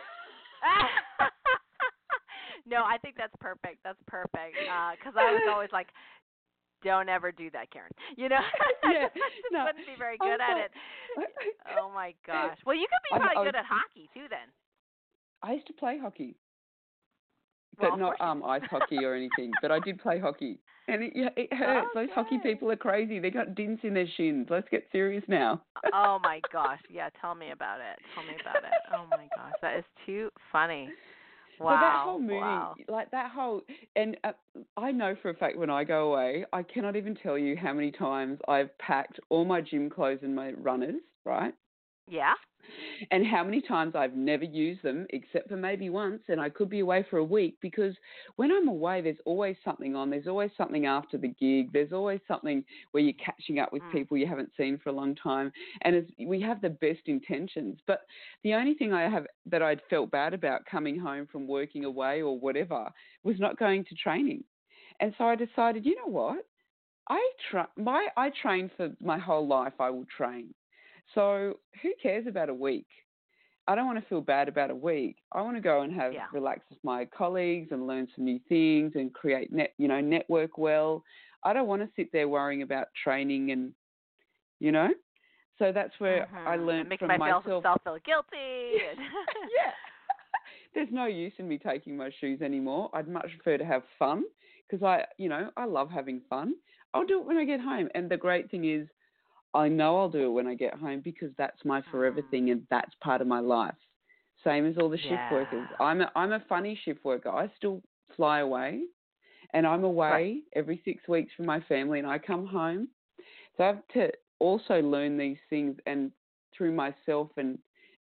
[2.66, 3.80] no, I think that's perfect.
[3.84, 4.56] That's perfect.
[4.70, 5.88] Uh, because I was always like,
[6.84, 7.92] don't ever do that, Karen.
[8.18, 8.40] You know,
[8.84, 10.72] Yeah, I just no, wouldn't be very I good at it.
[11.80, 12.58] Oh my gosh.
[12.66, 14.48] Well, you could be I- probably I good was- at hockey too, then.
[15.42, 16.36] I used to play hockey,
[17.80, 19.52] but not um ice hockey or anything.
[19.62, 21.88] But I did play hockey, and it, yeah, it hurts.
[21.94, 23.20] Those hockey people are crazy.
[23.20, 24.48] They got dints in their shins.
[24.50, 25.62] Let's get serious now.
[25.94, 26.80] oh my gosh.
[26.90, 28.00] Yeah, tell me about it.
[28.14, 28.72] Tell me about it.
[28.94, 30.90] Oh my gosh, that is too funny.
[31.60, 31.70] Wow.
[31.70, 32.74] So that whole movie, wow.
[32.88, 33.62] like that whole,
[33.96, 34.32] and uh,
[34.76, 37.74] I know for a fact when I go away, I cannot even tell you how
[37.74, 40.96] many times I've packed all my gym clothes and my runners,
[41.26, 41.54] right?
[42.08, 42.34] Yeah.
[43.12, 46.70] And how many times I've never used them except for maybe once, and I could
[46.70, 47.94] be away for a week because
[48.38, 50.10] when I'm away, there's always something on.
[50.10, 51.74] There's always something after the gig.
[51.74, 53.92] There's always something where you're catching up with Mm.
[53.92, 55.52] people you haven't seen for a long time,
[55.82, 57.80] and it's, we have the best intentions.
[57.86, 58.06] But
[58.44, 62.22] the only thing I have that I'd felt bad about coming home from working away
[62.22, 62.90] or whatever
[63.24, 64.46] was not going to training,
[65.02, 66.46] and so I decided, you know what,
[67.10, 69.74] I tra- my I train for my whole life.
[69.80, 70.54] I will train.
[71.14, 72.88] So who cares about a week?
[73.68, 75.18] I don't want to feel bad about a week.
[75.32, 76.28] I want to go and have Yeah.
[76.34, 80.58] relax with my colleagues and learn some new things and create net, you know, network
[80.58, 81.04] well.
[81.44, 83.74] I don't want to sit there worrying about training and,
[84.60, 84.90] you know.
[85.60, 86.66] So that's where I Mhm.
[86.66, 87.82] learned it makes from myself myself.
[87.84, 88.86] feel guilty.
[88.86, 89.72] and- yeah.
[90.74, 92.90] there's no use in me taking my shoes anymore.
[92.94, 94.26] I'd much prefer to have fun
[94.68, 96.56] because I, you know, I love having fun.
[96.94, 97.90] I'll do it when I get home.
[97.96, 98.90] And the great thing is,
[99.54, 102.30] I know I'll do it when I get home because that's my forever Mm.
[102.30, 103.76] thing and that's part of my life.
[104.44, 105.68] Same as all the shift workers.
[105.80, 107.30] I'm a, I'm a funny shift worker.
[107.30, 107.82] I still
[108.16, 108.82] fly away
[109.54, 110.44] and I'm away Right.
[110.56, 112.88] every six weeks from my family and I come home.
[113.58, 116.12] So I have to also learn these things and
[116.56, 117.58] through myself and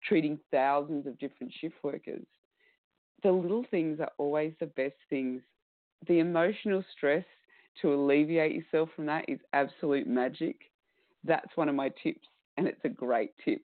[0.07, 2.25] treating thousands of different shift workers.
[3.23, 5.41] The little things are always the best things.
[6.07, 7.25] The emotional stress
[7.81, 10.57] to alleviate yourself from that is absolute magic.
[11.23, 13.61] That's one of my tips, and it's a great tip.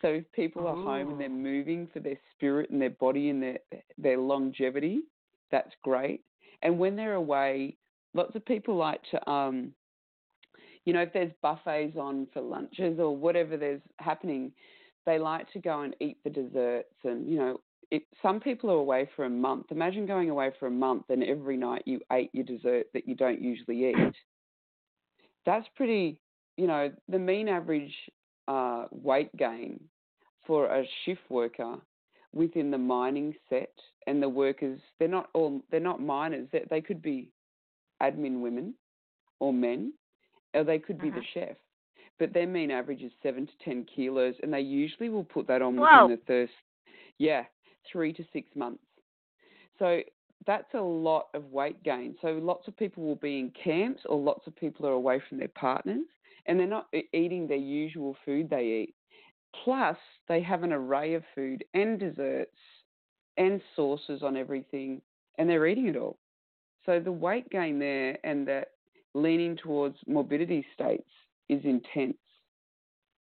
[0.00, 3.42] So if people are home and they're moving for their spirit and their body and
[3.42, 3.58] their
[3.96, 5.02] their longevity,
[5.50, 6.22] that's great.
[6.62, 7.76] And when they're away,
[8.14, 9.72] lots of people like to um
[10.84, 14.52] you know, if there's buffets on for lunches or whatever there's happening,
[15.04, 18.74] they like to go and eat the desserts and you know, it, some people are
[18.74, 19.66] away for a month.
[19.70, 23.14] Imagine going away for a month and every night you ate your dessert that you
[23.14, 24.14] don't usually eat.
[25.46, 26.20] That's pretty,
[26.58, 27.94] you know, the mean average
[28.48, 29.80] uh, weight gain
[30.44, 31.76] for a shift worker
[32.34, 33.72] within the mining set
[34.06, 36.48] and the workers, they're not all, they're not miners.
[36.52, 37.30] They, they could be
[38.02, 38.74] admin women
[39.38, 39.92] or men,
[40.54, 41.32] or they could be the Mhm.
[41.32, 41.56] chef.
[42.18, 45.62] But their mean average is seven to ten kilos, and they usually will put that
[45.62, 46.06] on Whoa.
[46.06, 46.52] within the first,
[47.18, 47.44] yeah,
[47.84, 48.84] three to six months.
[49.78, 50.02] So
[50.44, 52.16] that's a lot of weight gain.
[52.20, 55.38] So lots of people will be in camps, or lots of people are away from
[55.38, 56.06] their partners,
[56.48, 58.94] and they're not eating their usual food they eat.
[59.64, 59.96] Plus,
[60.28, 62.56] they have an array of food and desserts
[63.36, 65.00] and sauces on everything,
[65.38, 66.18] and they're eating it all.
[66.84, 68.68] So the weight gain there and that
[69.14, 71.08] leaning towards morbidity states
[71.48, 72.16] is intense.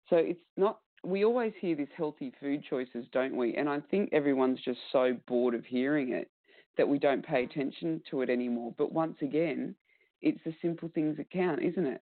[0.08, 3.54] So it's not, we always hear this healthy food choices, don't we?
[3.54, 6.30] And I think everyone's just so bored of hearing it
[6.76, 8.74] that we don't pay attention to it anymore.
[8.78, 9.74] But once again,
[10.22, 12.00] it's the simple things that count, isn't it?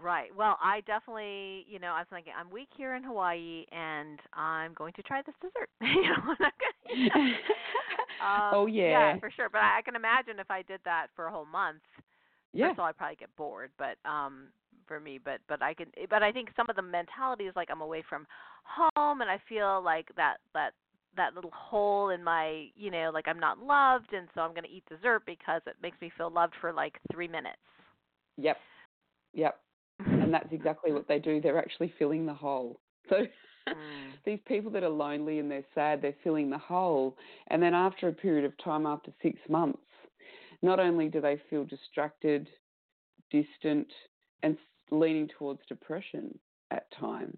[0.00, 0.28] Right.
[0.36, 4.74] Well, I definitely, you know, I was thinking I'm weak here in Hawaii, and I'm
[4.74, 5.70] going to try this dessert.
[5.80, 6.52] you know, gonna,
[6.94, 7.10] you.
[8.18, 9.18] Um, oh, yeah, yeah.
[9.20, 9.48] for sure.
[9.50, 11.82] But I can imagine if I did that for a whole month,
[12.52, 12.68] Yeah.
[12.68, 13.70] first of all, I'd probably get bored.
[13.78, 14.48] But um,
[14.88, 15.88] for me, but but I can.
[16.08, 18.26] But I think some of the mentality is like I'm away from
[18.64, 20.70] home, and I feel like that that
[21.16, 24.64] that little hole in my, you know, like I'm not loved, and so I'm going
[24.64, 27.56] to eat dessert because it makes me feel loved for like three minutes.
[28.38, 28.58] Yep.
[29.34, 29.56] Yep.
[30.26, 31.40] And that's exactly what they do.
[31.40, 32.80] They're actually filling the hole.
[33.08, 33.22] So
[33.68, 34.12] Mm.
[34.24, 37.16] these people that are lonely and they're sad, they're filling the hole.
[37.48, 39.82] And then after a period of time, after six months,
[40.62, 42.48] not only do they feel distracted,
[43.30, 43.88] distant,
[44.42, 44.56] and
[44.90, 46.38] leaning towards depression
[46.70, 47.36] at times,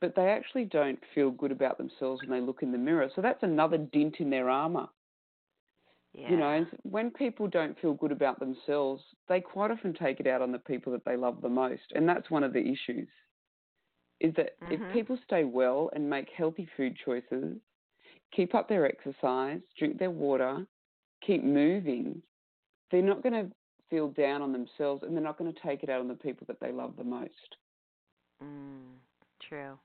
[0.00, 3.10] but they actually don't feel good about themselves when they look in the mirror.
[3.14, 4.88] So that's another dint in their armor.
[6.14, 6.30] Yeah.
[6.30, 10.42] You know, when people don't feel good about themselves, they quite often take it out
[10.42, 11.92] on the people that they love the most.
[11.94, 13.08] And that's one of the issues.
[14.20, 14.70] Is that Mhm.
[14.70, 17.58] if people stay well and make healthy food choices,
[18.32, 20.66] keep up their exercise, drink their water,
[21.20, 22.22] keep moving,
[22.90, 23.54] they're not going to
[23.90, 26.46] feel down on themselves and they're not going to take it out on the people
[26.46, 27.56] that they love the most.
[28.42, 28.98] Mm,
[29.40, 29.78] true.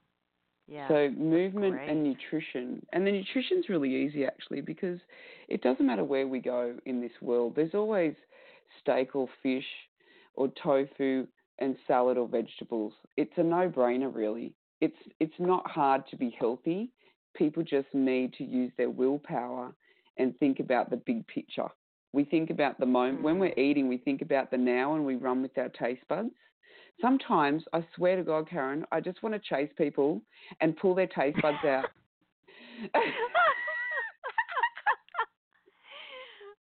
[0.70, 0.88] Yeah.
[0.88, 5.00] So movement and nutrition, and the nutrition's really easy actually because
[5.48, 7.54] it doesn't matter where we go in this world.
[7.56, 8.14] There's always
[8.80, 9.66] steak or fish
[10.36, 11.26] or tofu
[11.58, 12.94] and salad or vegetables.
[13.18, 14.54] It's a no-brainer really.
[14.80, 16.92] It's it's not hard to be healthy.
[17.36, 19.74] People just need to use their willpower
[20.18, 21.68] and think about the big picture.
[22.14, 23.58] We think about the moment when we're mm.
[23.58, 23.88] eating.
[23.88, 26.32] We think about the now and we run with our taste buds.
[27.02, 30.22] Sometimes I swear to God, Karen, I just want to chase people
[30.62, 31.86] and pull their taste buds out.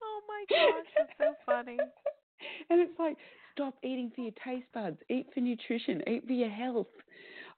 [0.04, 1.78] oh my gosh, that's so funny.
[2.70, 3.18] and it's like,
[3.54, 4.98] stop eating for your taste buds.
[5.10, 6.02] Eat for nutrition.
[6.08, 6.88] Eat for your health.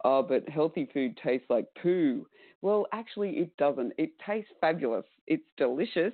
[0.03, 2.26] Oh, but healthy food tastes like poo.
[2.61, 3.93] Well, actually, it doesn't.
[3.97, 5.05] It tastes fabulous.
[5.28, 6.13] It's delicious.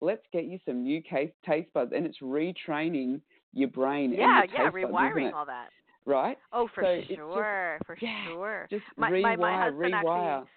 [0.00, 3.20] Let's get you some new case, taste buds, and it's retraining
[3.52, 4.10] your brain.
[4.10, 5.34] and Yeah, yeah, buds, rewiring it?
[5.34, 5.68] all that.
[6.06, 6.36] Right?
[6.52, 8.66] Oh, for So it's just- sure, for yeah, sure.
[8.70, 10.38] Just My- rewire, my- my husband rewire.
[10.40, 10.50] actually-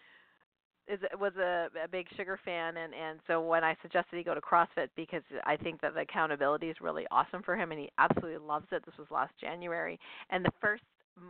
[0.89, 4.33] Is was a, a big sugar fan, and and so when I suggested he go
[4.33, 7.89] to CrossFit because I think that the accountability is really awesome for him, and he
[7.97, 8.85] absolutely loves it.
[8.85, 10.83] This was last January, and the first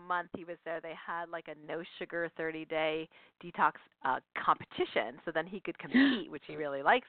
[0.08, 3.08] month he was there, they had like a no sugar 30 day
[3.44, 3.74] detox
[4.06, 5.20] uh, competition.
[5.26, 7.08] So then he could compete, which he really likes.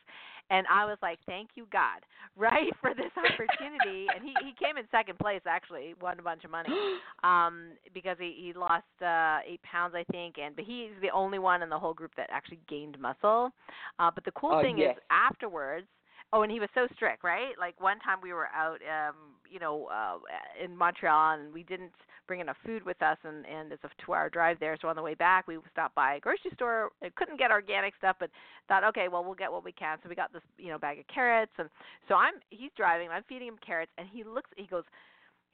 [0.51, 2.01] And I was like, thank you, God,
[2.37, 4.07] right, for this opportunity.
[4.15, 6.71] and he, he came in second place, actually, won a bunch of money
[7.25, 10.37] um, because he, he lost uh, eight pounds, I think.
[10.43, 13.51] And But he's the only one in the whole group that actually gained muscle.
[13.99, 14.97] Uh, but the cool oh, thing yes.
[14.97, 15.87] is, afterwards,
[16.33, 17.55] Oh, and he was so strict, right?
[17.59, 19.15] Like one time we were out, um,
[19.51, 20.19] you know, uh,
[20.63, 21.93] in Montreal, and we didn't
[22.29, 24.77] bring enough food with us, and and it's a two-hour drive there.
[24.81, 26.91] So on the way back, we stopped by a grocery store.
[27.03, 28.31] I couldn't get organic stuff, but
[28.69, 29.99] thought, okay, well, we'll get what we can.
[30.03, 31.69] So we got this, you know, bag of carrots, and
[32.07, 34.85] so I'm he's driving, I'm feeding him carrots, and he looks, he goes,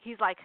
[0.01, 0.39] he's like,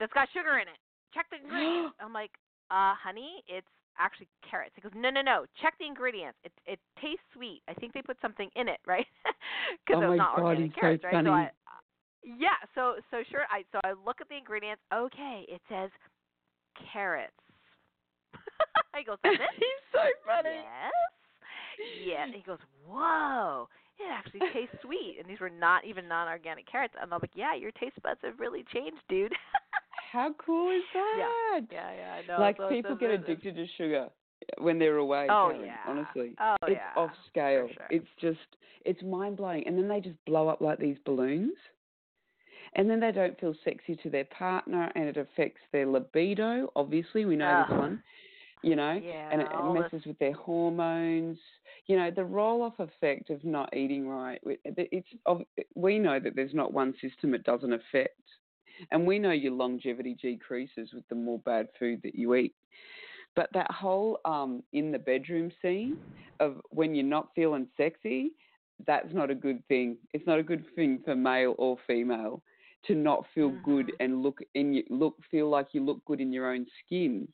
[0.00, 0.80] that's got sugar in it.
[1.14, 1.94] Check the ingredients.
[2.00, 2.32] I'm like,
[2.70, 4.72] uh, honey, it's actually carrots.
[4.74, 5.44] He goes, no, no, no.
[5.60, 6.38] Check the ingredients.
[6.44, 7.62] It it tastes sweet.
[7.68, 9.06] I think they put something in it, right?
[9.86, 11.14] Because oh it was not God, organic carrots, so right?
[11.14, 11.28] Funny.
[11.28, 11.50] So I,
[12.24, 13.42] yeah, so so sure.
[13.50, 14.82] I so I look at the ingredients.
[14.92, 15.90] Okay, it says
[16.92, 17.32] carrots.
[18.94, 19.40] I go, that's it.
[19.56, 20.56] he's so funny.
[20.56, 20.92] Yes.
[22.06, 22.26] Yeah.
[22.34, 23.68] He goes, whoa.
[23.98, 26.94] It actually tastes sweet, and these were not even non-organic carrots.
[27.00, 29.32] And I'm like, yeah, your taste buds have really changed, dude.
[30.12, 31.60] How cool is that?
[31.70, 32.40] Yeah, yeah, I know.
[32.40, 34.08] Like so, people get addicted to sugar
[34.58, 35.26] when they're away.
[35.28, 35.76] Oh Karen, yeah.
[35.86, 36.34] Honestly.
[36.40, 37.00] Oh it's yeah.
[37.00, 37.68] off scale.
[37.74, 37.86] Sure.
[37.90, 38.38] It's just
[38.84, 39.64] it's mind blowing.
[39.66, 41.52] And then they just blow up like these balloons.
[42.74, 46.70] And then they don't feel sexy to their partner and it affects their libido.
[46.76, 48.02] Obviously, we know this one.
[48.62, 49.00] You know?
[49.02, 51.38] Yeah, and it, it messes with their hormones.
[51.86, 54.40] You know, the roll off effect of not eating right.
[54.64, 55.08] It's
[55.74, 58.20] we know that there's not one system it doesn't affect.
[58.90, 62.54] And we know your longevity decreases with the more bad food that you eat.
[63.34, 65.98] But that whole um, in the bedroom scene
[66.40, 68.32] of when you're not feeling sexy,
[68.86, 69.96] that's not a good thing.
[70.12, 72.42] It's not a good thing for male or female
[72.88, 73.96] to not feel good Mhm.
[74.00, 77.28] and look in your, look feel like you look good in your own skin.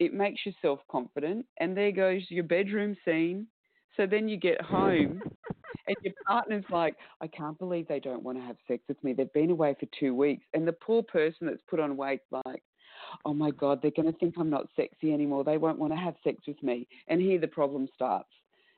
[0.00, 3.46] It makes you self confident, and there goes your bedroom scene.
[3.96, 5.22] So then you get home
[5.86, 9.12] and your partner's like, I can't believe they don't want to have sex with me.
[9.12, 10.44] They've been away for two weeks.
[10.52, 12.62] And the poor person that's put on weight, like,
[13.24, 15.44] oh my God, they're going to think I'm not sexy anymore.
[15.44, 16.88] They won't want to have sex with me.
[17.08, 18.30] And here the problem starts.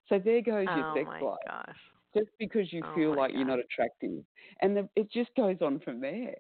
[0.09, 1.39] So there goes your oh sex my life.
[1.47, 1.77] gosh.
[2.17, 4.25] Just because you Oh feel like you're not attractive.
[4.63, 6.35] And the, it just goes on from there.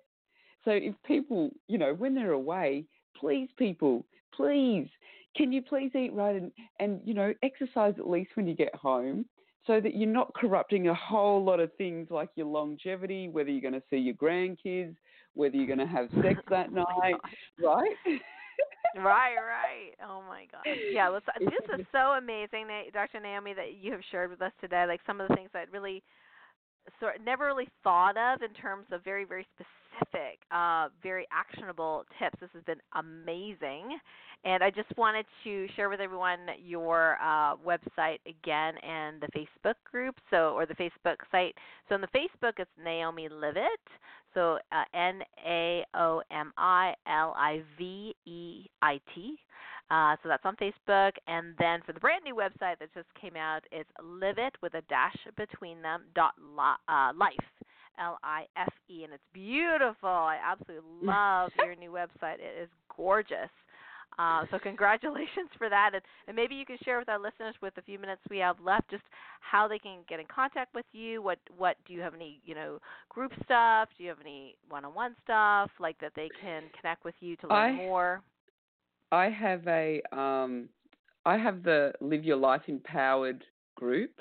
[0.64, 2.84] So if people, you know, when they're away,
[3.18, 4.04] please, people,
[4.34, 4.88] please,
[5.36, 6.50] can you please eat right and,
[6.80, 9.26] and you know, exercise at least when you get home
[9.66, 13.60] so that you're not corrupting a whole lot of things like your longevity, whether you're
[13.60, 14.96] going to see your grandkids,
[15.34, 17.16] whether you're going to have sex that Oh night,
[17.62, 17.96] right?
[18.96, 19.92] right, right.
[20.06, 20.76] Oh my gosh.
[20.92, 23.20] Yeah, let's, this is so amazing, Dr.
[23.20, 24.84] Naomi, that you have shared with us today.
[24.86, 26.02] Like some of the things that really
[27.00, 32.36] sort never really thought of in terms of very, very specific, uh, very actionable tips.
[32.40, 33.98] This has been amazing.
[34.44, 39.74] And I just wanted to share with everyone your uh, website again and the Facebook
[39.90, 41.54] group, so or the Facebook site.
[41.88, 43.66] So on the Facebook, it's Naomi Liveit.
[44.36, 49.36] So uh, N A O M I L I V E I T.
[49.90, 51.12] Uh, so that's on Facebook.
[51.26, 54.74] And then for the brand new website that just came out, it's Live It with
[54.74, 57.34] a dash between them dot li- uh, life.
[57.98, 60.10] L I F E, and it's beautiful.
[60.10, 62.34] I absolutely love your new website.
[62.34, 63.48] It is gorgeous.
[64.18, 67.74] Uh, so congratulations for that, and, and maybe you can share with our listeners, with
[67.74, 69.02] the few minutes we have left, just
[69.40, 71.20] how they can get in contact with you.
[71.20, 72.78] What what do you have any you know
[73.10, 73.88] group stuff?
[73.96, 77.74] Do you have any one-on-one stuff like that they can connect with you to learn
[77.74, 78.22] I- more?
[79.12, 80.68] I have a um,
[81.26, 83.44] I have the Live Your Life Empowered
[83.76, 84.20] group.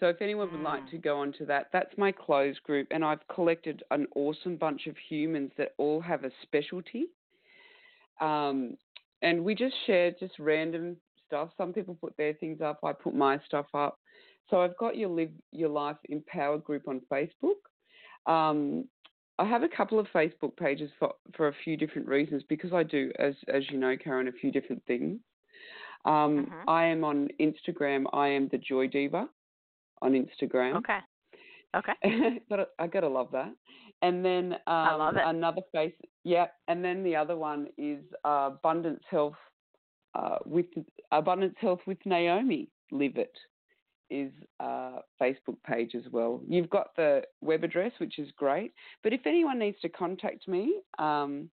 [0.00, 0.90] So if anyone would like Mm.
[0.90, 4.96] to go onto that, that's my closed group, and I've collected an awesome bunch of
[4.98, 7.06] humans that all have a specialty.
[8.20, 8.76] Um,
[9.24, 10.96] and we just share just random
[11.26, 11.48] stuff.
[11.56, 12.78] Some people put their things up.
[12.84, 13.98] I put my stuff up.
[14.50, 17.60] So I've got your Live Your Life Empowered group on Facebook.
[18.26, 18.84] Um,
[19.38, 22.84] I have a couple of Facebook pages for, for a few different reasons because I
[22.84, 25.18] do, as as you know, Karen, a few different things.
[26.04, 26.64] Um, Mhm.
[26.68, 28.04] I am on Instagram.
[28.12, 29.28] I am the Joy Diva
[30.02, 30.76] on Instagram.
[30.76, 30.98] Okay.
[31.74, 31.94] Okay.
[32.48, 33.52] but I gotta love that.
[34.02, 36.46] And then um, another face, yeah.
[36.68, 39.36] And then the other one is uh, Abundance Health
[40.14, 40.66] uh, with
[41.10, 42.68] Abundance Health with Naomi.
[42.90, 43.32] Live it
[44.10, 44.30] is
[44.60, 46.40] uh, Facebook page as well.
[46.46, 48.72] You've got the web address, which is great.
[49.02, 51.48] But if anyone needs to contact me, um,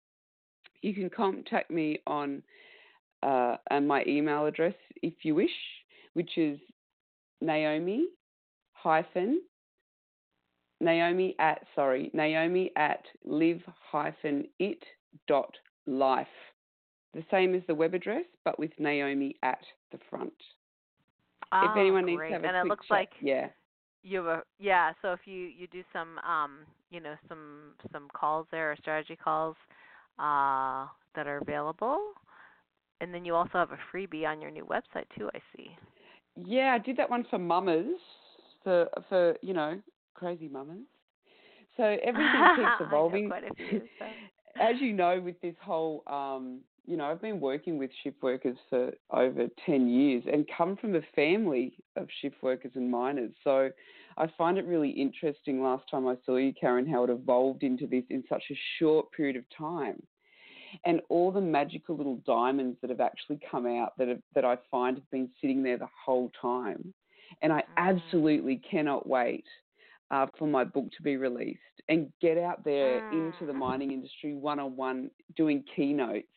[0.82, 2.44] you can contact me on
[3.24, 5.52] uh, and my email address if you wish,
[6.14, 6.60] which is
[7.39, 8.08] Naomi
[8.74, 9.42] hyphen
[10.82, 13.62] Naomi at sorry Naomi at live
[13.92, 14.84] hyphen it
[15.28, 15.56] dot
[15.88, 16.28] life
[17.14, 19.60] the same as the web address, but with Naomi at
[19.92, 20.34] the front.
[21.52, 23.48] Oh, if anyone needs to have a and it quick looks chat, like yeah,
[24.04, 24.94] you have a yeah.
[25.02, 26.60] So if you you do some um
[26.90, 29.56] you know some some calls there or strategy calls
[30.20, 32.00] uh that are available,
[33.02, 35.30] and then you also have a freebie on your new website too.
[35.34, 35.72] I see.
[36.36, 38.00] yeah, I did that one for mamas,
[38.64, 39.80] for for you know
[40.14, 40.80] crazy mamas.
[41.78, 43.32] So everything keeps evolving.
[43.57, 44.05] few, so.
[44.62, 48.57] As you know, with this whole, um, you know, I've been working with shift workers
[48.70, 53.32] for over 10 years and come from a family of shift workers and miners.
[53.43, 53.70] So
[54.18, 57.88] I find it really interesting last time I saw you, Karen, how it evolved into
[57.88, 60.01] this in such a short period of time.
[60.86, 64.57] And all the magical little diamonds that have actually come out that, have, that I
[64.70, 66.93] find have been sitting there the whole time.
[67.41, 67.64] And I Mm.
[67.78, 69.45] absolutely cannot wait
[70.12, 71.59] uh, for my book to be released
[71.89, 73.57] and get out there into the Mm.
[73.59, 76.28] mining industry one on one doing keynotes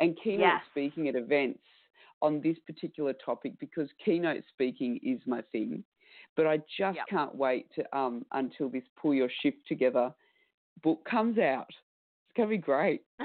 [0.00, 0.62] and keynote Yes.
[0.70, 1.60] speaking at events
[2.22, 5.84] on this particular topic because keynote speaking is my thing.
[6.36, 7.08] But I just Yep.
[7.08, 10.12] can't wait to um, until this pull your shift together
[10.82, 11.68] book comes out.
[11.68, 13.02] It's gonna be great.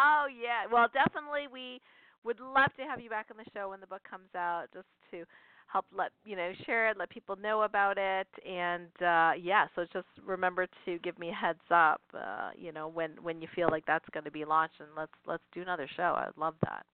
[0.00, 0.66] oh yeah.
[0.70, 1.80] Well, definitely we
[2.24, 4.86] would love to have you back on the show when the book comes out, just
[5.10, 5.24] to
[5.72, 9.66] help let you know share it, let people know about it, and uh yeah.
[9.74, 13.48] So just remember to give me a heads up, uh, you know, when when you
[13.54, 16.14] feel like that's going to be launched, and let's let's do another show.
[16.16, 16.84] I'd love that.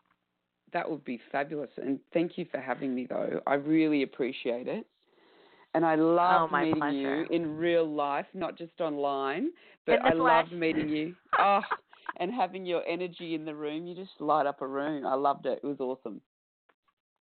[0.73, 1.71] That would be fabulous.
[1.77, 3.41] And thank you for having me though.
[3.47, 4.87] I really appreciate it.
[5.75, 7.27] And I love Oh, meeting pleasure.
[7.27, 9.51] you in real life, not just online.
[9.87, 11.15] But I love meeting you.
[11.39, 11.61] Oh,
[12.19, 13.87] and having your energy in the room.
[13.87, 15.07] You just light up a room.
[15.07, 15.61] I loved it.
[15.63, 16.21] It was awesome.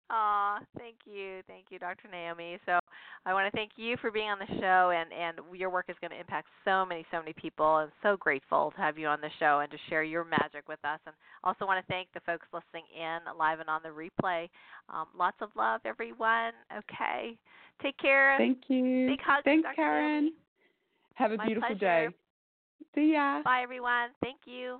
[0.09, 2.07] Aw, thank you, thank you, Dr.
[2.11, 2.59] Naomi.
[2.65, 2.79] So
[3.25, 5.95] I want to thank you for being on the show, and and your work is
[6.01, 7.77] going to impact so many, so many people.
[7.77, 10.79] And so grateful to have you on the show and to share your magic with
[10.83, 10.99] us.
[11.05, 14.49] And also want to thank the folks listening in live and on the replay.
[14.89, 16.51] Um, lots of love, everyone.
[16.77, 17.37] Okay,
[17.81, 18.35] take care.
[18.37, 19.07] Thank you.
[19.07, 19.75] Big hugs, Thanks, Dr.
[19.75, 20.23] Karen.
[20.25, 20.33] Naomi.
[21.15, 22.09] Have a My beautiful pleasure.
[22.09, 22.15] day.
[22.93, 23.41] See ya.
[23.43, 24.09] Bye, everyone.
[24.21, 24.79] Thank you.